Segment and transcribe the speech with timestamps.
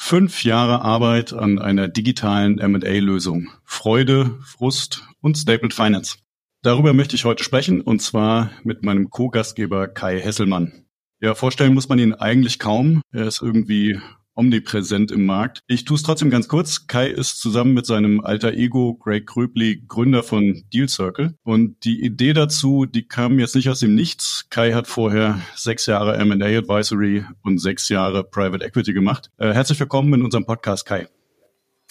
[0.00, 3.50] Fünf Jahre Arbeit an einer digitalen M&A-Lösung.
[3.64, 6.16] Freude, Frust und Stapled Finance.
[6.62, 10.86] Darüber möchte ich heute sprechen und zwar mit meinem Co-Gastgeber Kai Hesselmann.
[11.20, 13.02] Ja, vorstellen muss man ihn eigentlich kaum.
[13.12, 14.00] Er ist irgendwie
[14.38, 15.60] omnipräsent im Markt.
[15.66, 16.86] Ich tue es trotzdem ganz kurz.
[16.86, 21.34] Kai ist zusammen mit seinem alter Ego Greg Kröbli Gründer von Deal Circle.
[21.42, 24.46] Und die Idee dazu, die kam jetzt nicht aus dem Nichts.
[24.48, 29.28] Kai hat vorher sechs Jahre M&A Advisory und sechs Jahre Private Equity gemacht.
[29.38, 31.08] Äh, herzlich willkommen in unserem Podcast, Kai.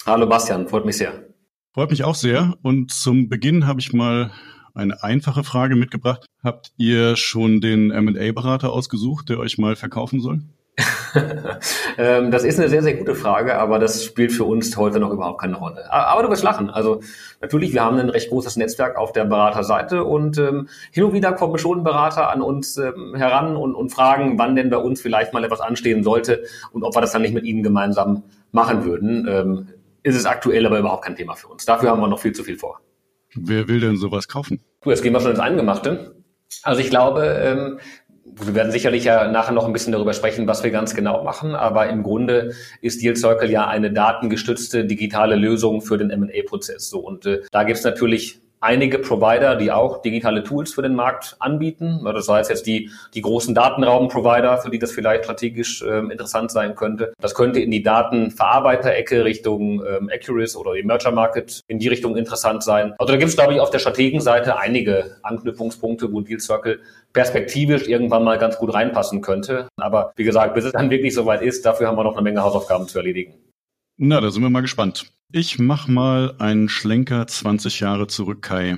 [0.05, 1.25] Hallo Bastian, freut mich sehr.
[1.73, 2.57] Freut mich auch sehr.
[2.61, 4.31] Und zum Beginn habe ich mal
[4.73, 6.25] eine einfache Frage mitgebracht.
[6.41, 10.43] Habt ihr schon den M&A-Berater ausgesucht, der euch mal verkaufen soll?
[11.99, 15.09] Ähm, das ist eine sehr, sehr gute Frage, aber das spielt für uns heute noch
[15.09, 15.91] überhaupt keine Rolle.
[15.91, 16.69] Aber du wirst lachen.
[16.69, 17.01] Also
[17.41, 21.33] natürlich, wir haben ein recht großes Netzwerk auf der Beraterseite und ähm, hin und wieder
[21.33, 25.33] kommen schon Berater an uns ähm, heran und, und fragen, wann denn bei uns vielleicht
[25.33, 29.27] mal etwas anstehen sollte und ob wir das dann nicht mit ihnen gemeinsam machen würden.
[29.27, 29.67] Ähm,
[30.03, 31.65] ist es aktuell aber überhaupt kein Thema für uns.
[31.65, 32.79] Dafür haben wir noch viel zu viel vor.
[33.33, 34.61] Wer will denn sowas kaufen?
[34.81, 36.15] Du, jetzt gehen wir schon ins Eingemachte.
[36.63, 37.79] Also ich glaube, ähm,
[38.35, 41.55] wir werden sicherlich ja nachher noch ein bisschen darüber sprechen, was wir ganz genau machen,
[41.55, 46.89] aber im Grunde ist Deal Circle ja eine datengestützte digitale Lösung für den M&A-Prozess.
[46.89, 51.35] So und äh, da gibt's natürlich einige Provider, die auch digitale Tools für den Markt
[51.39, 52.01] anbieten.
[52.03, 56.75] Das heißt jetzt die, die großen Datenraum-Provider, für die das vielleicht strategisch ähm, interessant sein
[56.75, 57.13] könnte.
[57.19, 62.63] Das könnte in die Datenverarbeiterecke Richtung ähm, Accurate oder Emerger Market in die Richtung interessant
[62.63, 62.93] sein.
[62.97, 66.79] Also da gibt es, glaube ich, auf der Strategenseite einige Anknüpfungspunkte, wo Deal Circle
[67.13, 69.67] perspektivisch irgendwann mal ganz gut reinpassen könnte.
[69.77, 72.43] Aber wie gesagt, bis es dann wirklich soweit ist, dafür haben wir noch eine Menge
[72.43, 73.33] Hausaufgaben zu erledigen.
[73.97, 75.11] Na, da sind wir mal gespannt.
[75.31, 78.77] Ich mach mal einen Schlenker 20 Jahre zurück, Kai.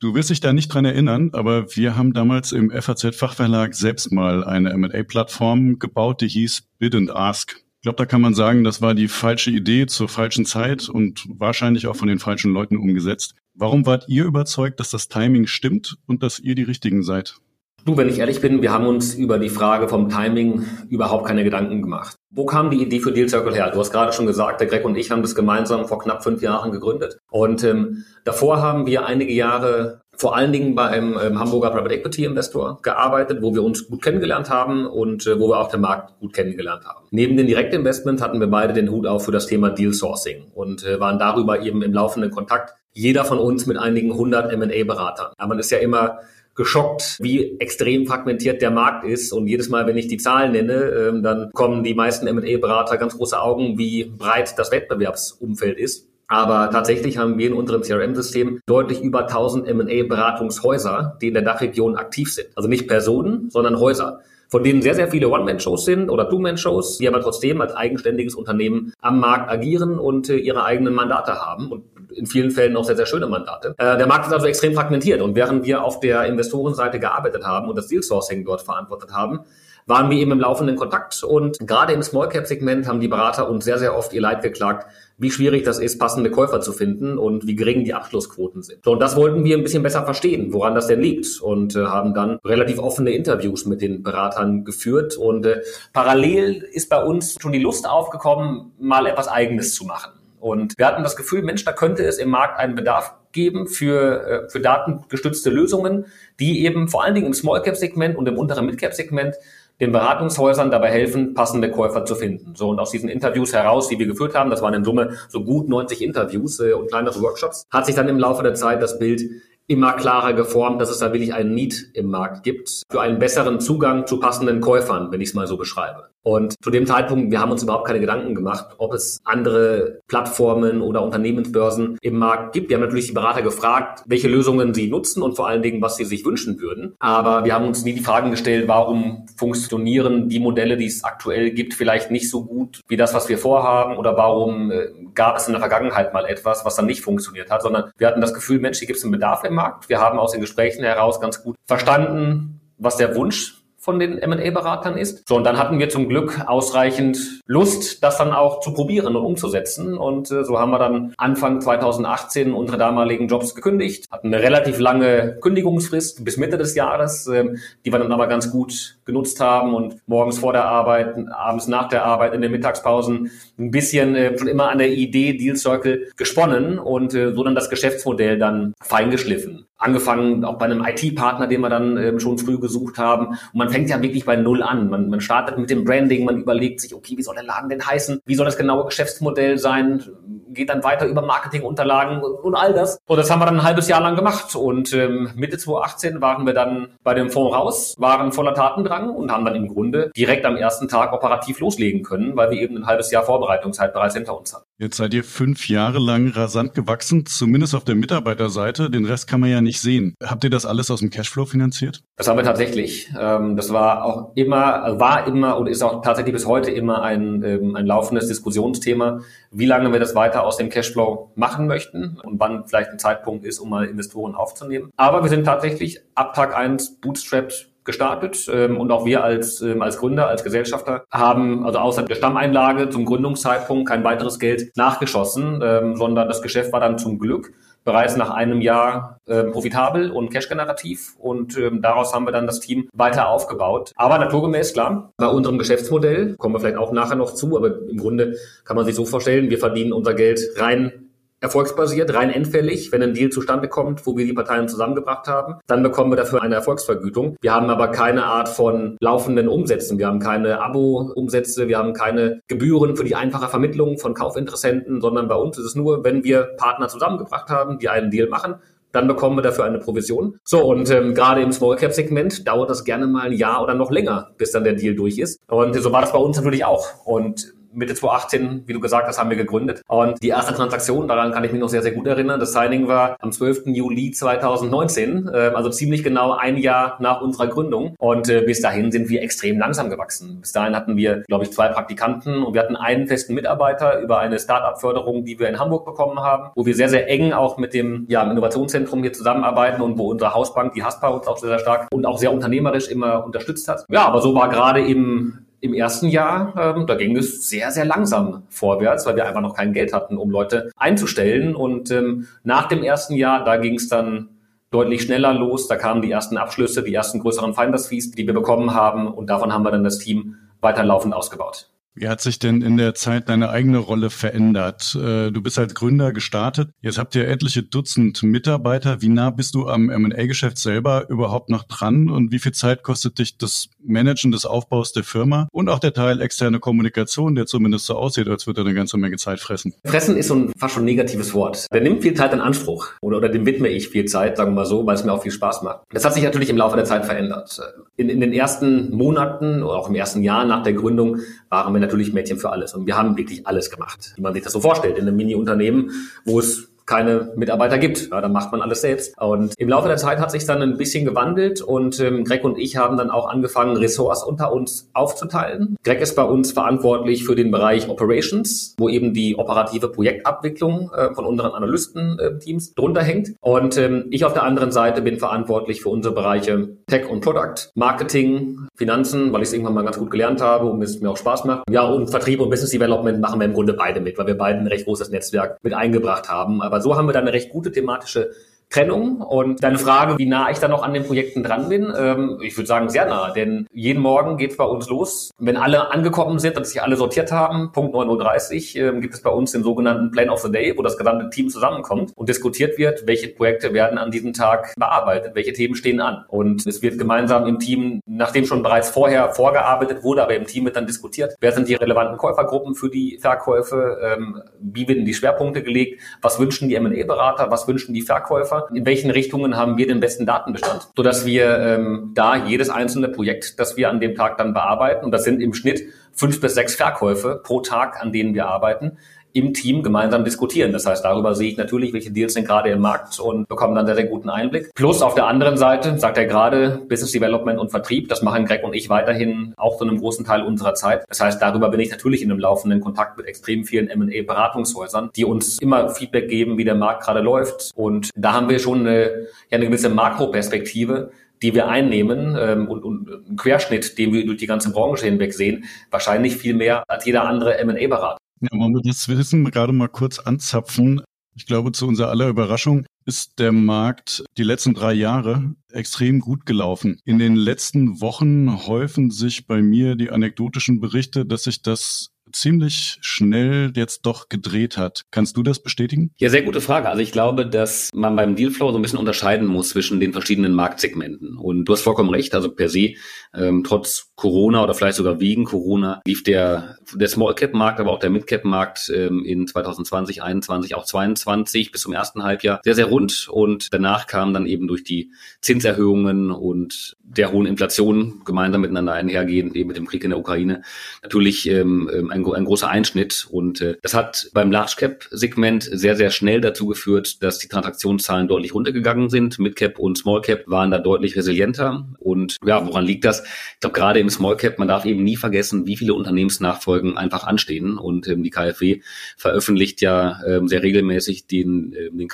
[0.00, 4.44] Du wirst dich da nicht dran erinnern, aber wir haben damals im FAZ-Fachverlag selbst mal
[4.44, 7.56] eine M&A-Plattform gebaut, die hieß Bid and Ask.
[7.80, 11.26] Ich glaube, da kann man sagen, das war die falsche Idee zur falschen Zeit und
[11.28, 13.34] wahrscheinlich auch von den falschen Leuten umgesetzt.
[13.54, 17.36] Warum wart ihr überzeugt, dass das Timing stimmt und dass ihr die Richtigen seid?
[17.86, 21.44] Du, wenn ich ehrlich bin, wir haben uns über die Frage vom Timing überhaupt keine
[21.44, 22.16] Gedanken gemacht.
[22.30, 23.70] Wo kam die Idee für Deal Circle her?
[23.70, 26.42] Du hast gerade schon gesagt, der Greg und ich haben das gemeinsam vor knapp fünf
[26.42, 27.18] Jahren gegründet.
[27.30, 32.26] Und ähm, davor haben wir einige Jahre vor allen Dingen beim ähm, Hamburger Private Equity
[32.26, 36.20] Investor gearbeitet, wo wir uns gut kennengelernt haben und äh, wo wir auch den Markt
[36.20, 37.06] gut kennengelernt haben.
[37.10, 40.84] Neben den Direktinvestment hatten wir beide den Hut auf für das Thema Deal Sourcing und
[40.84, 42.74] äh, waren darüber eben im laufenden Kontakt.
[42.92, 45.32] Jeder von uns mit einigen hundert M&A-Beratern.
[45.38, 46.18] Aber man ist ja immer
[46.60, 49.32] geschockt, wie extrem fragmentiert der Markt ist.
[49.32, 53.16] Und jedes Mal, wenn ich die Zahlen nenne, ähm, dann kommen die meisten M&A-Berater ganz
[53.16, 56.06] große Augen, wie breit das Wettbewerbsumfeld ist.
[56.28, 61.96] Aber tatsächlich haben wir in unserem CRM-System deutlich über 1000 M&A-Beratungshäuser, die in der Dachregion
[61.96, 62.48] aktiv sind.
[62.54, 67.06] Also nicht Personen, sondern Häuser von denen sehr, sehr viele One-Man-Shows sind oder Two-Man-Shows, die
[67.06, 71.84] aber trotzdem als eigenständiges Unternehmen am Markt agieren und äh, ihre eigenen Mandate haben und
[72.12, 73.74] in vielen Fällen auch sehr, sehr schöne Mandate.
[73.78, 77.68] Äh, der Markt ist also extrem fragmentiert und während wir auf der Investorenseite gearbeitet haben
[77.68, 79.40] und das Deal-Sourcing dort verantwortet haben,
[79.86, 83.50] waren wir eben im laufenden Kontakt und gerade im Small Cap Segment haben die Berater
[83.50, 84.86] uns sehr, sehr oft ihr Leid geklagt,
[85.18, 88.84] wie schwierig das ist, passende Käufer zu finden und wie gering die Abschlussquoten sind.
[88.84, 91.84] So, und das wollten wir ein bisschen besser verstehen, woran das denn liegt und äh,
[91.84, 95.60] haben dann relativ offene Interviews mit den Beratern geführt und äh,
[95.92, 100.19] parallel ist bei uns schon die Lust aufgekommen, mal etwas Eigenes zu machen.
[100.40, 104.26] Und wir hatten das Gefühl, Mensch, da könnte es im Markt einen Bedarf geben für,
[104.46, 106.06] äh, für datengestützte Lösungen,
[106.40, 109.36] die eben vor allen Dingen im Small Cap Segment und im unteren Mid Cap Segment
[109.80, 112.54] den Beratungshäusern dabei helfen, passende Käufer zu finden.
[112.54, 115.42] So, und aus diesen Interviews heraus, die wir geführt haben, das waren in Summe so
[115.42, 118.98] gut 90 Interviews äh, und kleinere Workshops, hat sich dann im Laufe der Zeit das
[118.98, 119.22] Bild
[119.66, 123.60] immer klarer geformt, dass es da wirklich einen Need im Markt gibt für einen besseren
[123.60, 126.08] Zugang zu passenden Käufern, wenn ich es mal so beschreibe.
[126.22, 130.82] Und zu dem Zeitpunkt, wir haben uns überhaupt keine Gedanken gemacht, ob es andere Plattformen
[130.82, 132.68] oder Unternehmensbörsen im Markt gibt.
[132.68, 135.96] Wir haben natürlich die Berater gefragt, welche Lösungen sie nutzen und vor allen Dingen, was
[135.96, 136.94] sie sich wünschen würden.
[136.98, 141.50] Aber wir haben uns nie die Fragen gestellt, warum funktionieren die Modelle, die es aktuell
[141.52, 145.46] gibt, vielleicht nicht so gut wie das, was wir vorhaben oder warum äh, gab es
[145.46, 148.60] in der Vergangenheit mal etwas, was dann nicht funktioniert hat, sondern wir hatten das Gefühl,
[148.60, 149.88] Mensch, hier gibt es einen Bedarf im Markt.
[149.88, 154.96] Wir haben aus den Gesprächen heraus ganz gut verstanden, was der Wunsch von den M&A-Beratern
[154.98, 155.26] ist.
[155.26, 159.24] So, und dann hatten wir zum Glück ausreichend Lust, das dann auch zu probieren und
[159.24, 159.96] umzusetzen.
[159.96, 164.78] Und äh, so haben wir dann Anfang 2018 unsere damaligen Jobs gekündigt, hatten eine relativ
[164.78, 167.54] lange Kündigungsfrist bis Mitte des Jahres, äh,
[167.84, 171.88] die wir dann aber ganz gut genutzt haben und morgens vor der Arbeit, abends nach
[171.88, 176.08] der Arbeit, in den Mittagspausen ein bisschen äh, schon immer an der Idee Deal Circle
[176.16, 181.62] gesponnen und äh, so dann das Geschäftsmodell dann feingeschliffen angefangen auch bei einem IT-Partner, den
[181.62, 183.28] wir dann ähm, schon früh gesucht haben.
[183.28, 184.90] Und man fängt ja wirklich bei Null an.
[184.90, 187.84] Man, man startet mit dem Branding, man überlegt sich, okay, wie soll der Laden denn
[187.84, 188.20] heißen?
[188.26, 190.04] Wie soll das genaue Geschäftsmodell sein?
[190.52, 192.98] Geht dann weiter über Marketingunterlagen und all das.
[193.06, 194.54] Und das haben wir dann ein halbes Jahr lang gemacht.
[194.54, 199.30] Und ähm, Mitte 2018 waren wir dann bei dem Fonds raus, waren voller Tatendrang und
[199.32, 202.86] haben dann im Grunde direkt am ersten Tag operativ loslegen können, weil wir eben ein
[202.86, 204.69] halbes Jahr Vorbereitungszeit bereits hinter uns hatten.
[204.80, 208.88] Jetzt seid ihr fünf Jahre lang rasant gewachsen, zumindest auf der Mitarbeiterseite.
[208.88, 210.14] Den Rest kann man ja nicht sehen.
[210.24, 212.02] Habt ihr das alles aus dem Cashflow finanziert?
[212.16, 213.12] Das haben wir tatsächlich.
[213.20, 217.42] Ähm, das war auch immer, war immer und ist auch tatsächlich bis heute immer ein,
[217.42, 222.40] ähm, ein laufendes Diskussionsthema, wie lange wir das weiter aus dem Cashflow machen möchten und
[222.40, 224.88] wann vielleicht ein Zeitpunkt ist, um mal Investoren aufzunehmen.
[224.96, 229.82] Aber wir sind tatsächlich ab Tag eins bootstrapped gestartet ähm, und auch wir als, ähm,
[229.82, 235.60] als Gründer, als Gesellschafter haben also außer der Stammeinlage zum Gründungszeitpunkt kein weiteres Geld nachgeschossen,
[235.62, 237.52] ähm, sondern das Geschäft war dann zum Glück
[237.84, 242.60] bereits nach einem Jahr äh, profitabel und cash-generativ und ähm, daraus haben wir dann das
[242.60, 243.92] Team weiter aufgebaut.
[243.96, 247.96] Aber naturgemäß, klar, bei unserem Geschäftsmodell, kommen wir vielleicht auch nachher noch zu, aber im
[247.96, 251.09] Grunde kann man sich so vorstellen, wir verdienen unser Geld rein
[251.40, 252.92] erfolgsbasiert, rein endfällig.
[252.92, 256.42] Wenn ein Deal zustande kommt, wo wir die Parteien zusammengebracht haben, dann bekommen wir dafür
[256.42, 257.36] eine Erfolgsvergütung.
[257.40, 259.98] Wir haben aber keine Art von laufenden Umsätzen.
[259.98, 265.28] Wir haben keine Abo-Umsätze, wir haben keine Gebühren für die einfache Vermittlung von Kaufinteressenten, sondern
[265.28, 268.56] bei uns ist es nur, wenn wir Partner zusammengebracht haben, die einen Deal machen,
[268.92, 270.38] dann bekommen wir dafür eine Provision.
[270.44, 273.74] So, und ähm, gerade im Small Cap Segment dauert das gerne mal ein Jahr oder
[273.74, 275.40] noch länger, bis dann der Deal durch ist.
[275.48, 277.06] Und so war das bei uns natürlich auch.
[277.06, 279.82] Und Mitte 2018, wie du gesagt hast, haben wir gegründet.
[279.88, 282.40] Und die erste Transaktion, daran kann ich mich noch sehr, sehr gut erinnern.
[282.40, 283.66] Das Signing war am 12.
[283.66, 287.94] Juli 2019, äh, also ziemlich genau ein Jahr nach unserer Gründung.
[287.98, 290.40] Und äh, bis dahin sind wir extrem langsam gewachsen.
[290.40, 294.18] Bis dahin hatten wir, glaube ich, zwei Praktikanten und wir hatten einen festen Mitarbeiter über
[294.18, 297.74] eine Start-up-Förderung, die wir in Hamburg bekommen haben, wo wir sehr, sehr eng auch mit
[297.74, 301.58] dem ja, Innovationszentrum hier zusammenarbeiten und wo unsere Hausbank, die Haspa, uns auch sehr, sehr
[301.58, 303.84] stark und auch sehr unternehmerisch immer unterstützt hat.
[303.88, 307.84] Ja, aber so war gerade im im ersten Jahr, ähm, da ging es sehr, sehr
[307.84, 311.54] langsam vorwärts, weil wir einfach noch kein Geld hatten, um Leute einzustellen.
[311.54, 314.28] Und ähm, nach dem ersten Jahr, da ging es dann
[314.70, 315.68] deutlich schneller los.
[315.68, 319.06] Da kamen die ersten Abschlüsse, die ersten größeren Finders Fees, die wir bekommen haben.
[319.08, 321.68] Und davon haben wir dann das Team weiterlaufend ausgebaut.
[322.00, 324.94] Wie hat sich denn in der Zeit deine eigene Rolle verändert?
[324.94, 326.70] Äh, du bist als Gründer gestartet.
[326.80, 329.02] Jetzt habt ihr etliche Dutzend Mitarbeiter.
[329.02, 332.08] Wie nah bist du am M&A-Geschäft selber überhaupt noch dran?
[332.08, 335.92] Und wie viel Zeit kostet dich das Managen des Aufbaus der Firma und auch der
[335.92, 339.74] Teil externe Kommunikation, der zumindest so aussieht, als würde er eine ganze Menge Zeit fressen?
[339.84, 341.66] Fressen ist so ein fast schon negatives Wort.
[341.70, 344.62] Der nimmt viel Zeit in Anspruch oder, oder dem widme ich viel Zeit, sagen wir
[344.62, 345.82] mal so, weil es mir auch viel Spaß macht.
[345.90, 347.60] Das hat sich natürlich im Laufe der Zeit verändert.
[347.98, 351.18] In, in den ersten Monaten oder auch im ersten Jahr nach der Gründung
[351.50, 352.74] waren wir wir natürlich Mädchen für alles.
[352.74, 355.90] Und wir haben wirklich alles gemacht, wie man sich das so vorstellt, in einem Mini-Unternehmen,
[356.24, 358.10] wo es keine Mitarbeiter gibt.
[358.10, 359.16] Ja, dann macht man alles selbst.
[359.20, 362.58] Und im Laufe der Zeit hat sich dann ein bisschen gewandelt und ähm, Greg und
[362.58, 365.76] ich haben dann auch angefangen, Ressorts unter uns aufzuteilen.
[365.84, 371.14] Greg ist bei uns verantwortlich für den Bereich Operations, wo eben die operative Projektabwicklung äh,
[371.14, 373.34] von unseren Analystenteams äh, drunter hängt.
[373.40, 377.70] Und ähm, ich auf der anderen Seite bin verantwortlich für unsere Bereiche Tech und Product,
[377.76, 381.16] Marketing, Finanzen, weil ich es irgendwann mal ganz gut gelernt habe und es mir auch
[381.16, 381.70] Spaß macht.
[381.70, 384.58] Ja, und Vertrieb und Business Development machen wir im Grunde beide mit, weil wir beide
[384.58, 386.62] ein recht großes Netzwerk mit eingebracht haben.
[386.62, 388.30] Aber so haben wir dann eine recht gute thematische
[388.70, 389.20] Trennung.
[389.20, 392.56] Und deine Frage, wie nah ich da noch an den Projekten dran bin, ähm, ich
[392.56, 395.32] würde sagen sehr nah, denn jeden Morgen geht's bei uns los.
[395.38, 399.22] Wenn alle angekommen sind und sich alle sortiert haben, Punkt 9.30 Uhr, ähm, gibt es
[399.22, 402.78] bei uns den sogenannten Plan of the Day, wo das gesamte Team zusammenkommt und diskutiert
[402.78, 406.24] wird, welche Projekte werden an diesem Tag bearbeitet, welche Themen stehen an.
[406.28, 410.64] Und es wird gemeinsam im Team, nachdem schon bereits vorher vorgearbeitet wurde, aber im Team
[410.64, 415.14] wird dann diskutiert, wer sind die relevanten Käufergruppen für die Verkäufe, ähm, wie werden die
[415.14, 419.86] Schwerpunkte gelegt, was wünschen die M&A-Berater, was wünschen die Verkäufer in welchen Richtungen haben wir
[419.86, 424.38] den besten Datenbestand, sodass wir ähm, da jedes einzelne Projekt, das wir an dem Tag
[424.38, 428.34] dann bearbeiten, und das sind im Schnitt fünf bis sechs Verkäufe pro Tag, an denen
[428.34, 428.98] wir arbeiten,
[429.32, 430.72] im Team gemeinsam diskutieren.
[430.72, 433.86] Das heißt, darüber sehe ich natürlich, welche Deals sind gerade im Markt und bekomme dann
[433.86, 434.70] sehr, sehr guten Einblick.
[434.74, 438.08] Plus auf der anderen Seite sagt er gerade Business Development und Vertrieb.
[438.08, 441.04] Das machen Greg und ich weiterhin auch zu einem großen Teil unserer Zeit.
[441.08, 445.24] Das heißt, darüber bin ich natürlich in einem laufenden Kontakt mit extrem vielen M&A-Beratungshäusern, die
[445.24, 447.70] uns immer Feedback geben, wie der Markt gerade läuft.
[447.74, 451.10] Und da haben wir schon eine, ja, eine gewisse Makroperspektive,
[451.42, 455.32] die wir einnehmen ähm, und, und einen Querschnitt, den wir durch die ganze Branche hinweg
[455.32, 458.18] sehen, wahrscheinlich viel mehr als jeder andere M&A-Berater.
[458.40, 461.02] Ja, wollen wir das Wissen gerade mal kurz anzapfen.
[461.34, 466.46] Ich glaube, zu unserer aller Überraschung ist der Markt die letzten drei Jahre extrem gut
[466.46, 466.98] gelaufen.
[467.04, 472.98] In den letzten Wochen häufen sich bei mir die anekdotischen Berichte, dass sich das ziemlich
[473.00, 475.02] schnell jetzt doch gedreht hat.
[475.10, 476.12] Kannst du das bestätigen?
[476.18, 476.88] Ja, sehr gute Frage.
[476.88, 480.54] Also ich glaube, dass man beim Dealflow so ein bisschen unterscheiden muss zwischen den verschiedenen
[480.54, 481.36] Marktsegmenten.
[481.36, 482.34] Und du hast vollkommen recht.
[482.34, 482.94] Also per se,
[483.34, 487.90] ähm, trotz Corona oder vielleicht sogar wegen Corona, lief der, der Small Cap Markt, aber
[487.90, 492.60] auch der Mid Cap Markt ähm, in 2020, 21, auch 22 bis zum ersten Halbjahr
[492.64, 493.28] sehr, sehr rund.
[493.30, 499.56] Und danach kam dann eben durch die Zinserhöhungen und der hohen Inflation gemeinsam miteinander einhergehend,
[499.56, 500.62] eben mit dem Krieg in der Ukraine,
[501.02, 503.26] natürlich ähm, ähm ein, ein großer Einschnitt.
[503.30, 507.48] Und äh, das hat beim Large Cap Segment sehr, sehr schnell dazu geführt, dass die
[507.48, 509.38] Transaktionszahlen deutlich runtergegangen sind.
[509.38, 511.88] Mid Cap und Small Cap waren da deutlich resilienter.
[511.98, 513.24] Und ja, woran liegt das?
[513.54, 517.24] Ich glaube, gerade im Small Cap, man darf eben nie vergessen, wie viele Unternehmensnachfolgen einfach
[517.24, 517.76] anstehen.
[517.76, 518.82] Und ähm, die KfW
[519.16, 522.08] veröffentlicht ja ähm, sehr regelmäßig den, äh, den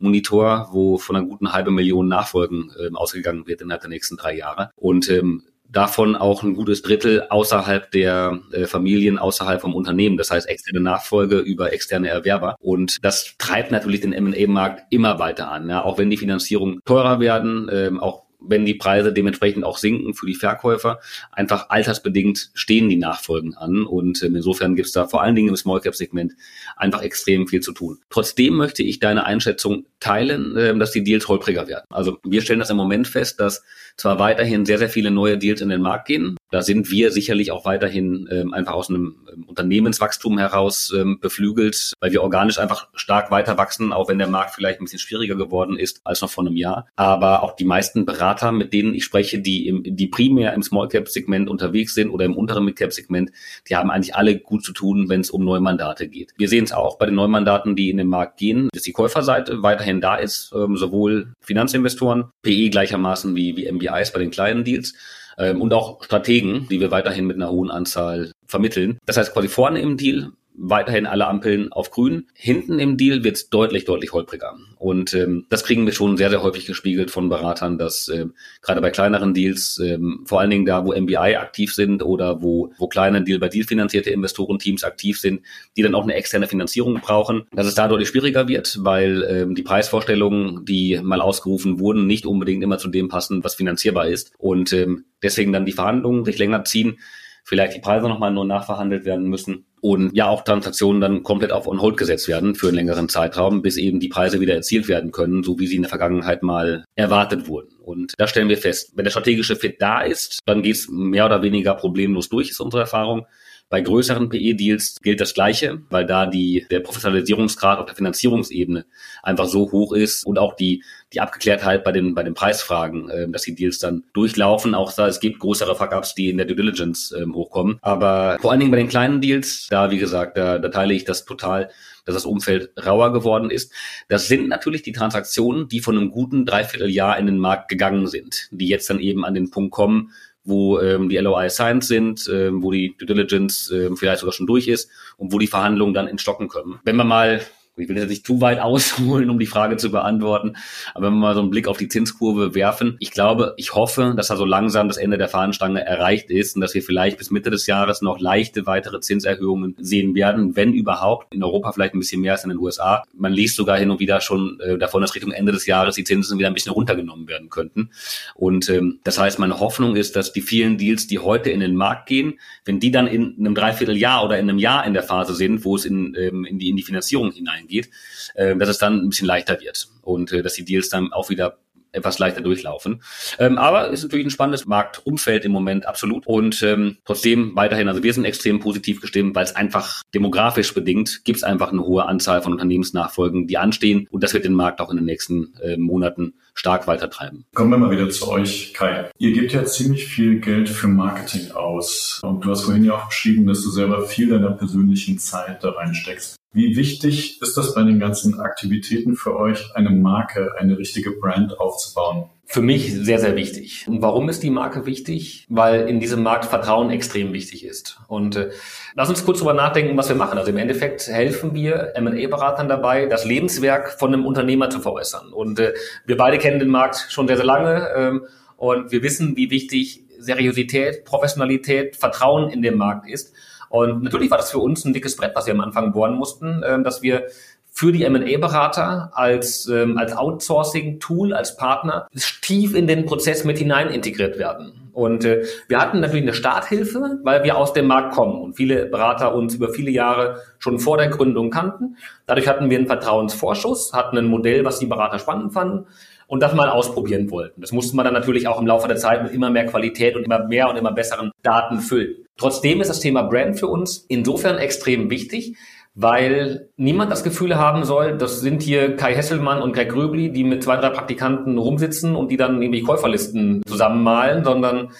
[0.00, 4.36] KMU-Nachfolgemonitor, wo von einer guten halben Million Nachfolgen ähm, ausgegangen wird innerhalb der nächsten drei
[4.36, 4.70] Jahre.
[4.76, 10.16] Und ähm, davon auch ein gutes Drittel außerhalb der äh, Familien, außerhalb vom Unternehmen.
[10.16, 12.56] Das heißt externe Nachfolge über externe Erwerber.
[12.60, 15.68] Und das treibt natürlich den M&A-Markt immer weiter an.
[15.68, 15.84] Ja?
[15.84, 20.26] Auch wenn die Finanzierungen teurer werden, ähm, auch wenn die Preise dementsprechend auch sinken für
[20.26, 21.00] die Verkäufer.
[21.32, 25.48] Einfach altersbedingt stehen die Nachfolgen an und ähm, insofern gibt es da vor allen Dingen
[25.48, 26.32] im Small Cap Segment
[26.76, 27.98] einfach extrem viel zu tun.
[28.10, 31.84] Trotzdem möchte ich deine Einschätzung teilen, äh, dass die Deals holpriger werden.
[31.90, 33.62] Also wir stellen das im Moment fest, dass
[33.96, 36.36] zwar weiterhin sehr, sehr viele neue Deals in den Markt gehen.
[36.50, 41.92] Da sind wir sicherlich auch weiterhin ähm, einfach aus einem ähm, Unternehmenswachstum heraus ähm, beflügelt,
[42.00, 45.36] weil wir organisch einfach stark weiter wachsen, auch wenn der Markt vielleicht ein bisschen schwieriger
[45.36, 46.88] geworden ist als noch vor einem Jahr.
[46.96, 50.88] Aber auch die meisten Berater, mit denen ich spreche, die, im, die primär im Small
[50.88, 53.30] Cap Segment unterwegs sind oder im unteren Mid Cap Segment,
[53.68, 56.32] die haben eigentlich alle gut zu tun, wenn es um Neumandate geht.
[56.36, 59.62] Wir sehen es auch bei den Neumandaten, die in den Markt gehen, dass die Käuferseite
[59.62, 64.94] weiterhin da ist, ähm, sowohl Finanzinvestoren, PE gleichermaßen wie, wie MBIs bei den kleinen Deals
[65.38, 68.98] ähm, und auch Strategen, die wir weiterhin mit einer hohen Anzahl vermitteln.
[69.06, 70.32] Das heißt quasi vorne im Deal
[70.62, 72.26] weiterhin alle Ampeln auf grün.
[72.34, 74.54] Hinten im Deal wird es deutlich, deutlich holpriger.
[74.76, 78.26] Und ähm, das kriegen wir schon sehr, sehr häufig gespiegelt von Beratern, dass äh,
[78.60, 82.72] gerade bei kleineren Deals, ähm, vor allen Dingen da, wo MBI aktiv sind oder wo,
[82.78, 85.40] wo kleine Deal-by-Deal finanzierte Investorenteams aktiv sind,
[85.76, 89.54] die dann auch eine externe Finanzierung brauchen, dass es da deutlich schwieriger wird, weil ähm,
[89.54, 94.32] die Preisvorstellungen, die mal ausgerufen wurden, nicht unbedingt immer zu dem passen, was finanzierbar ist.
[94.36, 96.98] Und ähm, deswegen dann die Verhandlungen sich länger ziehen,
[97.44, 101.66] vielleicht die Preise nochmal nur nachverhandelt werden müssen und ja auch Transaktionen dann komplett auf
[101.66, 105.42] On-Hold gesetzt werden für einen längeren Zeitraum, bis eben die Preise wieder erzielt werden können,
[105.42, 107.74] so wie sie in der Vergangenheit mal erwartet wurden.
[107.82, 111.26] Und da stellen wir fest, wenn der strategische Fit da ist, dann geht es mehr
[111.26, 113.26] oder weniger problemlos durch, ist unsere Erfahrung.
[113.70, 118.84] Bei größeren PE-Deals gilt das Gleiche, weil da die, der Professionalisierungsgrad auf der Finanzierungsebene
[119.22, 123.28] einfach so hoch ist und auch die, die Abgeklärtheit bei den, bei den Preisfragen, äh,
[123.28, 124.74] dass die Deals dann durchlaufen.
[124.74, 127.78] Auch da, es gibt größere Fuck-Ups, die in der Due Diligence äh, hochkommen.
[127.80, 131.04] Aber vor allen Dingen bei den kleinen Deals, da, wie gesagt, da, da teile ich
[131.04, 131.70] das total
[132.04, 133.72] dass das Umfeld rauer geworden ist.
[134.08, 138.48] Das sind natürlich die Transaktionen, die von einem guten Dreivierteljahr in den Markt gegangen sind,
[138.50, 140.12] die jetzt dann eben an den Punkt kommen,
[140.44, 144.46] wo ähm, die LOI signed sind, ähm, wo die Due Diligence ähm, vielleicht sogar schon
[144.46, 146.80] durch ist und wo die Verhandlungen dann in Stocken kommen.
[146.84, 147.40] Wenn man mal
[147.80, 150.56] ich will jetzt nicht zu weit ausholen, um die Frage zu beantworten,
[150.94, 154.14] aber wenn wir mal so einen Blick auf die Zinskurve werfen, ich glaube, ich hoffe,
[154.16, 157.30] dass da so langsam das Ende der Fahnenstange erreicht ist und dass wir vielleicht bis
[157.30, 161.32] Mitte des Jahres noch leichte weitere Zinserhöhungen sehen werden, wenn überhaupt.
[161.34, 163.04] In Europa vielleicht ein bisschen mehr als in den USA.
[163.14, 166.04] Man liest sogar hin und wieder schon äh, davon, dass Richtung Ende des Jahres die
[166.04, 167.90] Zinsen wieder ein bisschen runtergenommen werden könnten.
[168.34, 171.76] Und ähm, das heißt, meine Hoffnung ist, dass die vielen Deals, die heute in den
[171.76, 175.34] Markt gehen, wenn die dann in einem Dreivierteljahr oder in einem Jahr in der Phase
[175.34, 177.90] sind, wo es in, ähm, in, die, in die Finanzierung hineingeht, geht,
[178.34, 181.30] äh, dass es dann ein bisschen leichter wird und äh, dass die Deals dann auch
[181.30, 181.58] wieder
[181.92, 183.02] etwas leichter durchlaufen.
[183.38, 188.02] Ähm, aber ist natürlich ein spannendes Marktumfeld im Moment absolut und ähm, trotzdem weiterhin, also
[188.02, 192.06] wir sind extrem positiv gestimmt, weil es einfach demografisch bedingt gibt es einfach eine hohe
[192.06, 195.76] Anzahl von Unternehmensnachfolgen, die anstehen und das wird den Markt auch in den nächsten äh,
[195.76, 197.44] Monaten stark weitertreiben.
[197.54, 199.10] Kommen wir mal wieder zu euch, Kai.
[199.18, 203.08] Ihr gebt ja ziemlich viel Geld für Marketing aus und du hast vorhin ja auch
[203.08, 206.39] beschrieben, dass du selber viel deiner persönlichen Zeit da reinsteckst.
[206.52, 211.60] Wie wichtig ist das bei den ganzen Aktivitäten für euch, eine Marke, eine richtige Brand
[211.60, 212.24] aufzubauen?
[212.44, 213.86] Für mich sehr, sehr wichtig.
[213.86, 215.46] Und warum ist die Marke wichtig?
[215.48, 218.00] Weil in diesem Markt Vertrauen extrem wichtig ist.
[218.08, 218.50] Und äh,
[218.96, 220.36] lass uns kurz drüber nachdenken, was wir machen.
[220.36, 225.32] Also im Endeffekt helfen wir M&A-Beratern dabei, das Lebenswerk von einem Unternehmer zu veräußern.
[225.32, 227.88] Und äh, wir beide kennen den Markt schon sehr, sehr lange.
[227.94, 228.26] Ähm,
[228.56, 233.32] und wir wissen, wie wichtig Seriosität, Professionalität, Vertrauen in dem Markt ist.
[233.70, 236.62] Und natürlich war das für uns ein dickes Brett, was wir am Anfang bohren mussten,
[236.62, 237.28] äh, dass wir
[237.72, 242.08] für die M&A-Berater als, ähm, als Outsourcing-Tool, als Partner
[242.42, 244.90] tief in den Prozess mit hinein integriert werden.
[244.92, 248.86] Und äh, wir hatten natürlich eine Starthilfe, weil wir aus dem Markt kommen und viele
[248.86, 251.96] Berater uns über viele Jahre schon vor der Gründung kannten.
[252.26, 255.86] Dadurch hatten wir einen Vertrauensvorschuss, hatten ein Modell, was die Berater spannend fanden
[256.30, 257.60] und das mal ausprobieren wollten.
[257.60, 260.22] Das musste man dann natürlich auch im Laufe der Zeit mit immer mehr Qualität und
[260.22, 262.24] immer mehr und immer besseren Daten füllen.
[262.36, 265.56] Trotzdem ist das Thema Brand für uns insofern extrem wichtig,
[265.94, 270.44] weil niemand das Gefühl haben soll, das sind hier Kai Hesselmann und Greg Gröbli, die
[270.44, 274.90] mit zwei, drei Praktikanten rumsitzen und die dann irgendwie Käuferlisten zusammenmalen, sondern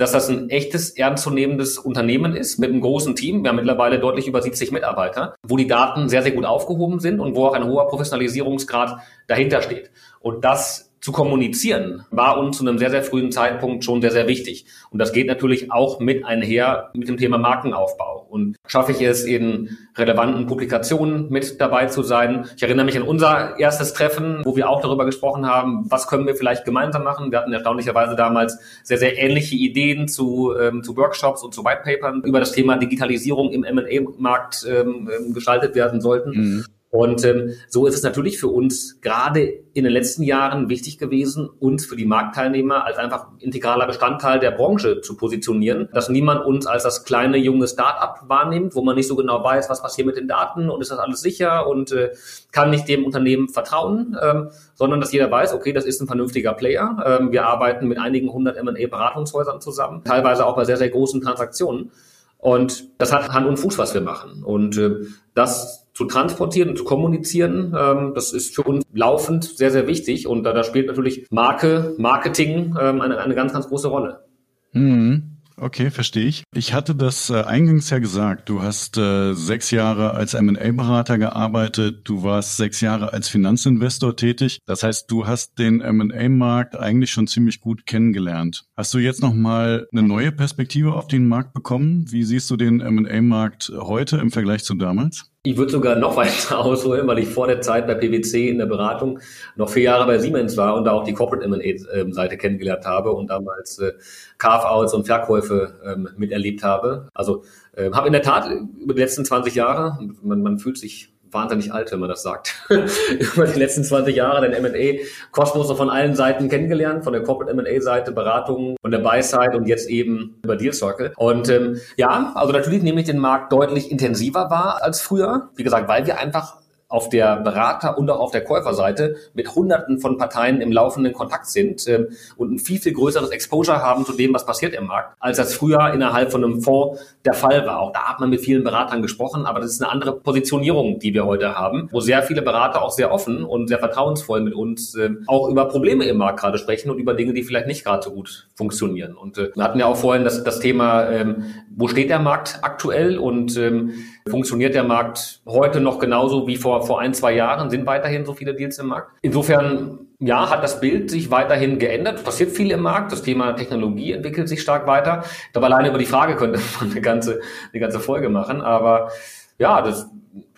[0.00, 3.44] dass das ein echtes, ernstzunehmendes Unternehmen ist mit einem großen Team.
[3.44, 7.20] Wir haben mittlerweile deutlich über 70 Mitarbeiter, wo die Daten sehr, sehr gut aufgehoben sind
[7.20, 9.90] und wo auch ein hoher Professionalisierungsgrad dahinter steht.
[10.20, 14.28] Und das zu kommunizieren, war uns zu einem sehr, sehr frühen Zeitpunkt schon sehr, sehr
[14.28, 14.66] wichtig.
[14.90, 18.26] Und das geht natürlich auch mit einher mit dem Thema Markenaufbau.
[18.28, 22.44] Und schaffe ich es in relevanten Publikationen mit dabei zu sein.
[22.54, 26.26] Ich erinnere mich an unser erstes Treffen, wo wir auch darüber gesprochen haben, was können
[26.26, 27.32] wir vielleicht gemeinsam machen.
[27.32, 32.22] Wir hatten erstaunlicherweise damals sehr, sehr ähnliche Ideen zu, ähm, zu Workshops und zu Whitepapern
[32.24, 36.30] über das Thema Digitalisierung im M&A-Markt ähm, ähm, gestaltet werden sollten.
[36.30, 36.64] Mhm.
[36.90, 39.42] Und ähm, so ist es natürlich für uns gerade
[39.74, 44.50] in den letzten Jahren wichtig gewesen, uns für die Marktteilnehmer als einfach integraler Bestandteil der
[44.50, 49.06] Branche zu positionieren, dass niemand uns als das kleine junge Start-up wahrnimmt, wo man nicht
[49.06, 52.10] so genau weiß, was passiert mit den Daten und ist das alles sicher und äh,
[52.50, 56.54] kann nicht dem Unternehmen vertrauen, ähm, sondern dass jeder weiß, okay, das ist ein vernünftiger
[56.54, 57.04] Player.
[57.06, 61.92] Ähm, wir arbeiten mit einigen hundert M&A-Beratungshäusern zusammen, teilweise auch bei sehr, sehr großen Transaktionen.
[62.40, 64.42] Und das hat Hand und Fuß, was wir machen.
[64.42, 69.70] Und äh, das zu transportieren und zu kommunizieren, ähm, das ist für uns laufend sehr,
[69.70, 70.26] sehr wichtig.
[70.26, 74.24] Und da, da spielt natürlich Marke, Marketing ähm, eine, eine ganz, ganz große Rolle.
[74.72, 75.29] Mhm.
[75.62, 76.42] Okay, verstehe ich.
[76.54, 78.48] Ich hatte das äh, eingangs ja gesagt.
[78.48, 82.08] Du hast äh, sechs Jahre als M&A-Berater gearbeitet.
[82.08, 84.60] Du warst sechs Jahre als Finanzinvestor tätig.
[84.64, 88.64] Das heißt, du hast den M&A-Markt eigentlich schon ziemlich gut kennengelernt.
[88.74, 92.10] Hast du jetzt noch mal eine neue Perspektive auf den Markt bekommen?
[92.10, 95.29] Wie siehst du den M&A-Markt heute im Vergleich zu damals?
[95.42, 98.66] Ich würde sogar noch weiter ausholen, weil ich vor der Zeit bei PwC in der
[98.66, 99.20] Beratung
[99.56, 103.30] noch vier Jahre bei Siemens war und da auch die Corporate M&A-Seite kennengelernt habe und
[103.30, 103.92] damals äh,
[104.36, 107.08] Carve-outs und Verkäufe ähm, miterlebt habe.
[107.14, 111.09] Also äh, habe in der Tat über die letzten 20 Jahre, man, man fühlt sich
[111.32, 112.54] wahnsinnig alt, wenn man das sagt.
[112.68, 118.12] Über die letzten 20 Jahre den M&A-Kosmos von allen Seiten kennengelernt, von der Corporate M&A-Seite,
[118.12, 121.12] Beratung, von der Buy-Side und jetzt eben über Deal Circle.
[121.16, 125.50] Und ähm, ja, also natürlich nehme ich den Markt deutlich intensiver wahr als früher.
[125.56, 126.59] Wie gesagt, weil wir einfach
[126.90, 131.46] auf der Berater- und auch auf der Käuferseite mit Hunderten von Parteien im laufenden Kontakt
[131.46, 135.16] sind äh, und ein viel, viel größeres Exposure haben zu dem, was passiert im Markt,
[135.20, 137.78] als das früher innerhalb von einem Fonds der Fall war.
[137.80, 141.14] Auch da hat man mit vielen Beratern gesprochen, aber das ist eine andere Positionierung, die
[141.14, 144.96] wir heute haben, wo sehr viele Berater auch sehr offen und sehr vertrauensvoll mit uns
[144.96, 148.02] äh, auch über Probleme im Markt gerade sprechen und über Dinge, die vielleicht nicht gerade
[148.02, 149.14] so gut funktionieren.
[149.14, 151.44] Und äh, wir hatten ja auch vorhin das, das Thema, ähm,
[151.80, 153.94] wo steht der Markt aktuell und ähm,
[154.28, 157.70] funktioniert der Markt heute noch genauso wie vor, vor ein, zwei Jahren?
[157.70, 159.12] Sind weiterhin so viele Deals im Markt?
[159.22, 162.22] Insofern, ja, hat das Bild sich weiterhin geändert.
[162.22, 163.12] Passiert viel im Markt.
[163.12, 165.24] Das Thema Technologie entwickelt sich stark weiter.
[165.54, 167.40] Aber alleine über die Frage könnte man eine ganze,
[167.72, 168.60] eine ganze Folge machen.
[168.60, 169.10] Aber
[169.58, 170.10] ja, das,